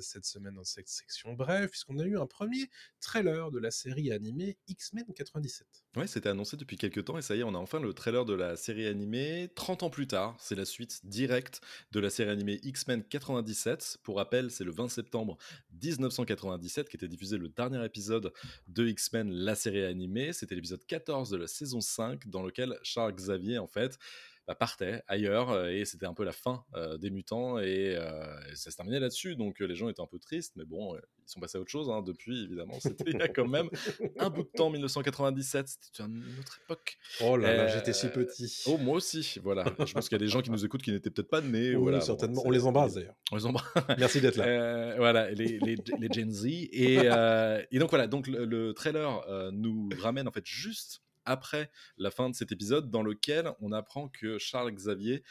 cette 0.00 0.24
semaine 0.24 0.54
dans 0.54 0.64
cette 0.64 0.88
section 0.88 1.32
bref, 1.32 1.70
puisqu'on 1.70 1.98
a 1.98 2.04
eu 2.04 2.16
un 2.16 2.26
premier 2.26 2.70
trailer 3.00 3.50
de 3.50 3.58
la 3.58 3.70
série 3.70 4.12
animée 4.12 4.56
X-Men 4.68 5.06
97. 5.14 5.66
Ouais, 5.94 6.06
c'était 6.06 6.30
annoncé 6.30 6.56
depuis 6.56 6.78
quelques 6.78 7.04
temps 7.04 7.18
et 7.18 7.22
ça 7.22 7.36
y 7.36 7.40
est, 7.40 7.42
on 7.42 7.54
a 7.54 7.58
enfin 7.58 7.78
le 7.78 7.92
trailer 7.92 8.24
de 8.24 8.32
la 8.32 8.56
série 8.56 8.86
animée 8.86 9.50
30 9.54 9.82
ans 9.82 9.90
plus 9.90 10.06
tard. 10.06 10.34
C'est 10.38 10.54
la 10.54 10.64
suite 10.64 11.04
directe 11.04 11.60
de 11.92 12.00
la 12.00 12.08
série 12.08 12.30
animée 12.30 12.60
X-Men 12.62 13.04
97. 13.04 13.98
Pour 14.02 14.16
rappel, 14.16 14.50
c'est 14.50 14.64
le 14.64 14.72
20 14.72 14.88
septembre 14.88 15.36
1997 15.82 16.88
qui 16.88 16.96
était 16.96 17.08
diffusé 17.08 17.36
le 17.36 17.50
dernier 17.50 17.84
épisode 17.84 18.32
de 18.68 18.86
X-Men, 18.88 19.32
la 19.32 19.54
série 19.54 19.84
animée. 19.84 20.32
C'était 20.32 20.54
l'épisode 20.54 20.82
14 20.86 21.28
de 21.28 21.36
la 21.36 21.46
saison 21.46 21.82
5 21.82 22.26
dans 22.26 22.42
lequel 22.42 22.78
Charles 22.82 23.12
Xavier, 23.14 23.58
en 23.58 23.66
fait, 23.66 23.98
bah, 24.48 24.56
partait 24.56 25.02
ailleurs 25.06 25.50
euh, 25.50 25.68
et 25.68 25.84
c'était 25.84 26.06
un 26.06 26.14
peu 26.14 26.24
la 26.24 26.32
fin 26.32 26.64
euh, 26.74 26.98
des 26.98 27.10
mutants 27.10 27.58
euh, 27.58 27.62
et, 27.62 28.56
ça 28.56 28.70
se 28.72 28.76
terminait 28.76 28.98
là-dessus. 28.98 29.36
Donc 29.36 29.60
les 29.60 29.74
gens 29.74 29.88
étaient 29.88 30.02
un 30.02 30.06
peu 30.06 30.18
tristes, 30.18 30.54
mais 30.56 30.64
bon, 30.64 30.96
ils 30.96 31.30
sont 31.30 31.38
passés 31.38 31.58
à 31.58 31.60
autre 31.60 31.70
chose 31.70 31.88
hein, 31.90 32.02
depuis, 32.02 32.44
évidemment. 32.44 32.74
C'était 32.80 33.10
il 33.12 33.18
y 33.18 33.22
a 33.22 33.28
quand 33.28 33.46
même 33.46 33.68
un 34.18 34.30
bout 34.30 34.42
de 34.42 34.50
temps, 34.54 34.70
1997, 34.70 35.68
c'était 35.68 36.02
une 36.02 36.24
autre 36.40 36.60
époque. 36.64 36.98
Oh 37.20 37.36
là 37.36 37.54
là, 37.54 37.66
j'étais 37.68 37.92
si 37.92 38.08
petit. 38.08 38.64
Oh, 38.66 38.78
moi 38.78 38.96
aussi, 38.96 39.38
voilà. 39.42 39.64
Je 39.86 39.92
pense 39.92 40.08
qu'il 40.08 40.16
y 40.16 40.20
a 40.20 40.24
des 40.24 40.30
gens 40.30 40.42
qui 40.42 40.50
nous 40.50 40.64
écoutent 40.64 40.82
qui 40.82 40.90
n'étaient 40.90 41.10
peut-être 41.10 41.30
pas 41.30 41.40
nés. 41.40 41.76
Oui, 41.76 41.94
certainement. 42.02 42.42
on 42.44 42.50
les 42.50 42.66
embrasse 42.66 42.94
d'ailleurs. 42.94 43.14
On 43.30 43.36
les 43.36 43.46
embrasse. 43.46 43.72
Merci 43.98 44.20
d'être 44.20 44.36
là. 44.36 44.96
voilà, 44.96 45.30
les, 45.30 45.58
les, 45.60 45.76
les, 45.98 46.08
Gen 46.12 46.30
Z. 46.30 46.46
Et, 46.46 46.94
et, 46.96 47.78
donc 47.78 47.90
voilà, 47.90 48.06
donc 48.08 48.26
le, 48.26 48.44
le 48.44 48.74
trailer 48.74 49.24
nous 49.52 49.88
ramène 50.00 50.26
en 50.26 50.32
fait 50.32 50.46
juste 50.46 51.01
après 51.24 51.70
la 51.96 52.10
fin 52.10 52.30
de 52.30 52.34
cet 52.34 52.52
épisode 52.52 52.90
dans 52.90 53.02
lequel 53.02 53.52
on 53.60 53.72
apprend 53.72 54.08
que 54.08 54.38
Charles 54.38 54.72
Xavier 54.72 55.22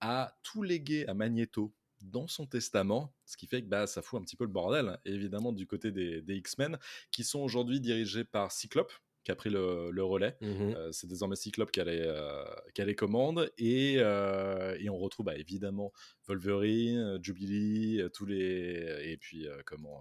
a 0.00 0.36
tout 0.42 0.62
légué 0.62 1.06
à 1.06 1.14
Magneto 1.14 1.74
dans 2.02 2.28
son 2.28 2.46
testament, 2.46 3.14
ce 3.24 3.36
qui 3.36 3.46
fait 3.46 3.62
que 3.62 3.68
bah, 3.68 3.86
ça 3.86 4.02
fout 4.02 4.20
un 4.20 4.24
petit 4.24 4.36
peu 4.36 4.44
le 4.44 4.50
bordel, 4.50 4.98
évidemment, 5.04 5.52
du 5.52 5.66
côté 5.66 5.90
des, 5.90 6.22
X-Men, 6.28 6.78
qui 7.10 7.24
sont 7.24 7.40
aujourd'hui 7.40 7.80
dirigés 7.80 8.24
par 8.24 8.52
Cyclope, 8.52 8.92
qui 9.24 9.32
a 9.32 9.34
pris 9.34 9.50
le, 9.50 10.04
relais. 10.04 10.36
Mmh 10.40 10.46
euh, 10.46 10.92
c'est 10.92 11.08
désormais 11.08 11.34
Cyclope 11.34 11.72
qui 11.72 11.80
a 11.80 11.84
les, 11.84 12.00
euh, 12.00 12.94
commandes. 12.94 13.50
Et, 13.58 13.96
euh, 13.98 14.76
et 14.78 14.88
on 14.88 14.98
retrouve 14.98 15.26
bah, 15.26 15.36
évidemment 15.36 15.92
Wolverine, 16.28 17.18
Jubilee, 17.22 18.02
tous 18.12 18.26
les, 18.26 19.10
et 19.10 19.16
puis 19.16 19.48
comment, 19.64 20.00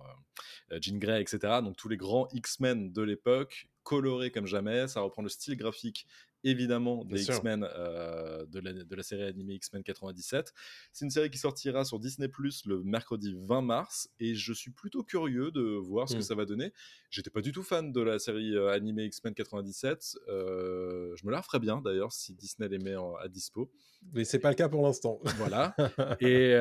Jean 0.80 1.00
Grey, 1.00 1.22
etc. 1.22 1.40
Donc 1.64 1.76
tous 1.76 1.90
les 1.90 1.98
grands 1.98 2.28
X-Men 2.34 2.92
de 2.92 3.02
l'époque 3.02 3.68
coloré 3.86 4.32
comme 4.32 4.48
jamais. 4.48 4.90
Ça 4.90 5.00
reprend 5.00 5.22
le 5.22 5.30
style 5.30 5.56
graphique 5.56 6.06
évidemment 6.46 7.04
des 7.04 7.24
X-Men 7.24 7.68
euh, 7.76 8.46
de, 8.46 8.60
la, 8.60 8.72
de, 8.72 8.96
la, 8.96 9.04
série 9.04 9.24
animée 9.24 9.56
X-Men 9.56 9.84
97. 9.84 10.54
C'est 10.94 11.06
une 11.06 11.12
série 11.12 11.32
qui 11.32 11.40
sortira 11.40 11.84
sur 11.84 12.00
Disney 12.00 12.28
Plus 12.28 12.66
le 12.66 12.84
mercredi 12.84 13.36
20 13.36 13.62
mars 13.64 14.10
et 14.20 14.36
je 14.36 14.54
suis 14.54 14.72
plutôt 14.72 15.04
curieux 15.04 15.52
de 15.52 15.62
voir 15.62 16.08
ce 16.08 16.14
que 16.14 16.20
mmh. 16.20 16.24
ça 16.24 16.36
va 16.36 16.46
donner. 16.46 16.72
J'étais 17.10 17.32
pas 17.32 17.42
du 17.42 17.52
tout 17.52 17.64
fan 17.64 17.92
de 17.92 18.02
la 18.02 18.20
série 18.20 18.56
euh, 18.56 18.70
animée 18.70 19.06
X-Men 19.06 19.34
97. 19.34 20.18
Euh, 20.28 21.16
je 21.16 21.26
me 21.26 21.32
la 21.32 21.42
referais 21.42 21.60
bien 21.60 21.82
d'ailleurs 21.82 22.14
si 22.14 22.34
Disney 22.34 22.70
les 22.70 22.78
met 22.78 22.96
à 23.20 23.28
dispo. 23.28 23.72
Mais 24.14 24.24
c'est 24.24 24.40
pas 24.40 24.50
le 24.50 24.56
cas 24.56 24.70
pour 24.70 24.84
l'instant. 24.84 25.20
Voilà. 25.38 25.76
et 26.20 26.54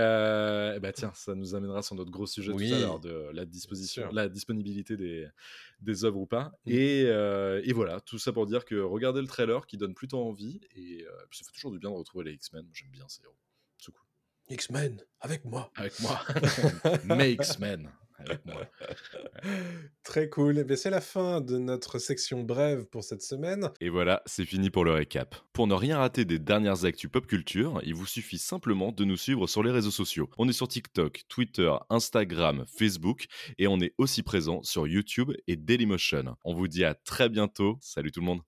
bah 0.80 0.92
tiens, 0.92 1.12
ça 1.14 1.34
nous 1.34 1.54
amènera 1.54 1.82
sur 1.82 1.94
notre 1.94 2.10
gros 2.10 2.26
sujet 2.26 2.52
tout 2.52 2.58
à 2.58 2.78
l'heure 2.78 3.00
de 3.00 3.28
la 3.34 3.44
disposition, 3.44 4.08
la 4.12 4.30
disponibilité 4.30 4.96
des, 4.96 5.28
des 5.82 6.04
œuvres 6.06 6.20
ou 6.20 6.26
pas. 6.26 6.52
Mmh. 6.64 6.70
Et, 6.70 7.00
et, 7.02 7.72
voilà, 7.74 8.00
tout 8.00 8.18
ça 8.18 8.32
pour 8.32 8.46
dire 8.46 8.64
que 8.64 8.76
regardez 8.76 9.20
le 9.20 9.26
trailer 9.26 9.66
qui 9.66 9.73
donne 9.78 9.94
plutôt 9.94 10.20
envie. 10.20 10.60
Et 10.76 11.04
ça 11.30 11.44
fait 11.44 11.52
toujours 11.52 11.72
du 11.72 11.78
bien 11.78 11.90
de 11.90 11.96
retrouver 11.96 12.24
les 12.26 12.32
X-Men. 12.32 12.68
J'aime 12.72 12.90
bien 12.90 13.08
ces 13.08 13.22
héros. 13.22 13.36
C'est 13.78 13.92
cool. 13.92 14.04
X-Men, 14.48 15.02
avec 15.20 15.44
moi. 15.44 15.70
Avec 15.74 15.98
moi. 16.00 16.20
Mes 17.04 17.32
X-Men. 17.32 17.90
Très 20.02 20.28
cool. 20.28 20.64
Eh 20.68 20.76
c'est 20.76 20.90
la 20.90 21.00
fin 21.00 21.40
de 21.40 21.58
notre 21.58 21.98
section 21.98 22.42
brève 22.42 22.84
pour 22.86 23.04
cette 23.04 23.22
semaine. 23.22 23.70
Et 23.80 23.88
voilà, 23.88 24.22
c'est 24.26 24.44
fini 24.44 24.70
pour 24.70 24.84
le 24.84 24.92
récap. 24.92 25.34
Pour 25.52 25.66
ne 25.66 25.74
rien 25.74 25.98
rater 25.98 26.24
des 26.24 26.38
dernières 26.38 26.84
actus 26.84 27.10
pop 27.10 27.26
culture, 27.26 27.80
il 27.84 27.94
vous 27.94 28.06
suffit 28.06 28.38
simplement 28.38 28.92
de 28.92 29.04
nous 29.04 29.16
suivre 29.16 29.46
sur 29.46 29.62
les 29.62 29.70
réseaux 29.70 29.90
sociaux. 29.90 30.30
On 30.38 30.48
est 30.48 30.52
sur 30.52 30.68
TikTok, 30.68 31.24
Twitter, 31.28 31.72
Instagram, 31.90 32.64
Facebook 32.66 33.26
et 33.58 33.66
on 33.66 33.80
est 33.80 33.94
aussi 33.98 34.22
présent 34.22 34.62
sur 34.62 34.86
YouTube 34.86 35.32
et 35.46 35.56
Dailymotion. 35.56 36.36
On 36.44 36.54
vous 36.54 36.68
dit 36.68 36.84
à 36.84 36.94
très 36.94 37.28
bientôt. 37.28 37.78
Salut 37.80 38.12
tout 38.12 38.20
le 38.20 38.26
monde. 38.26 38.42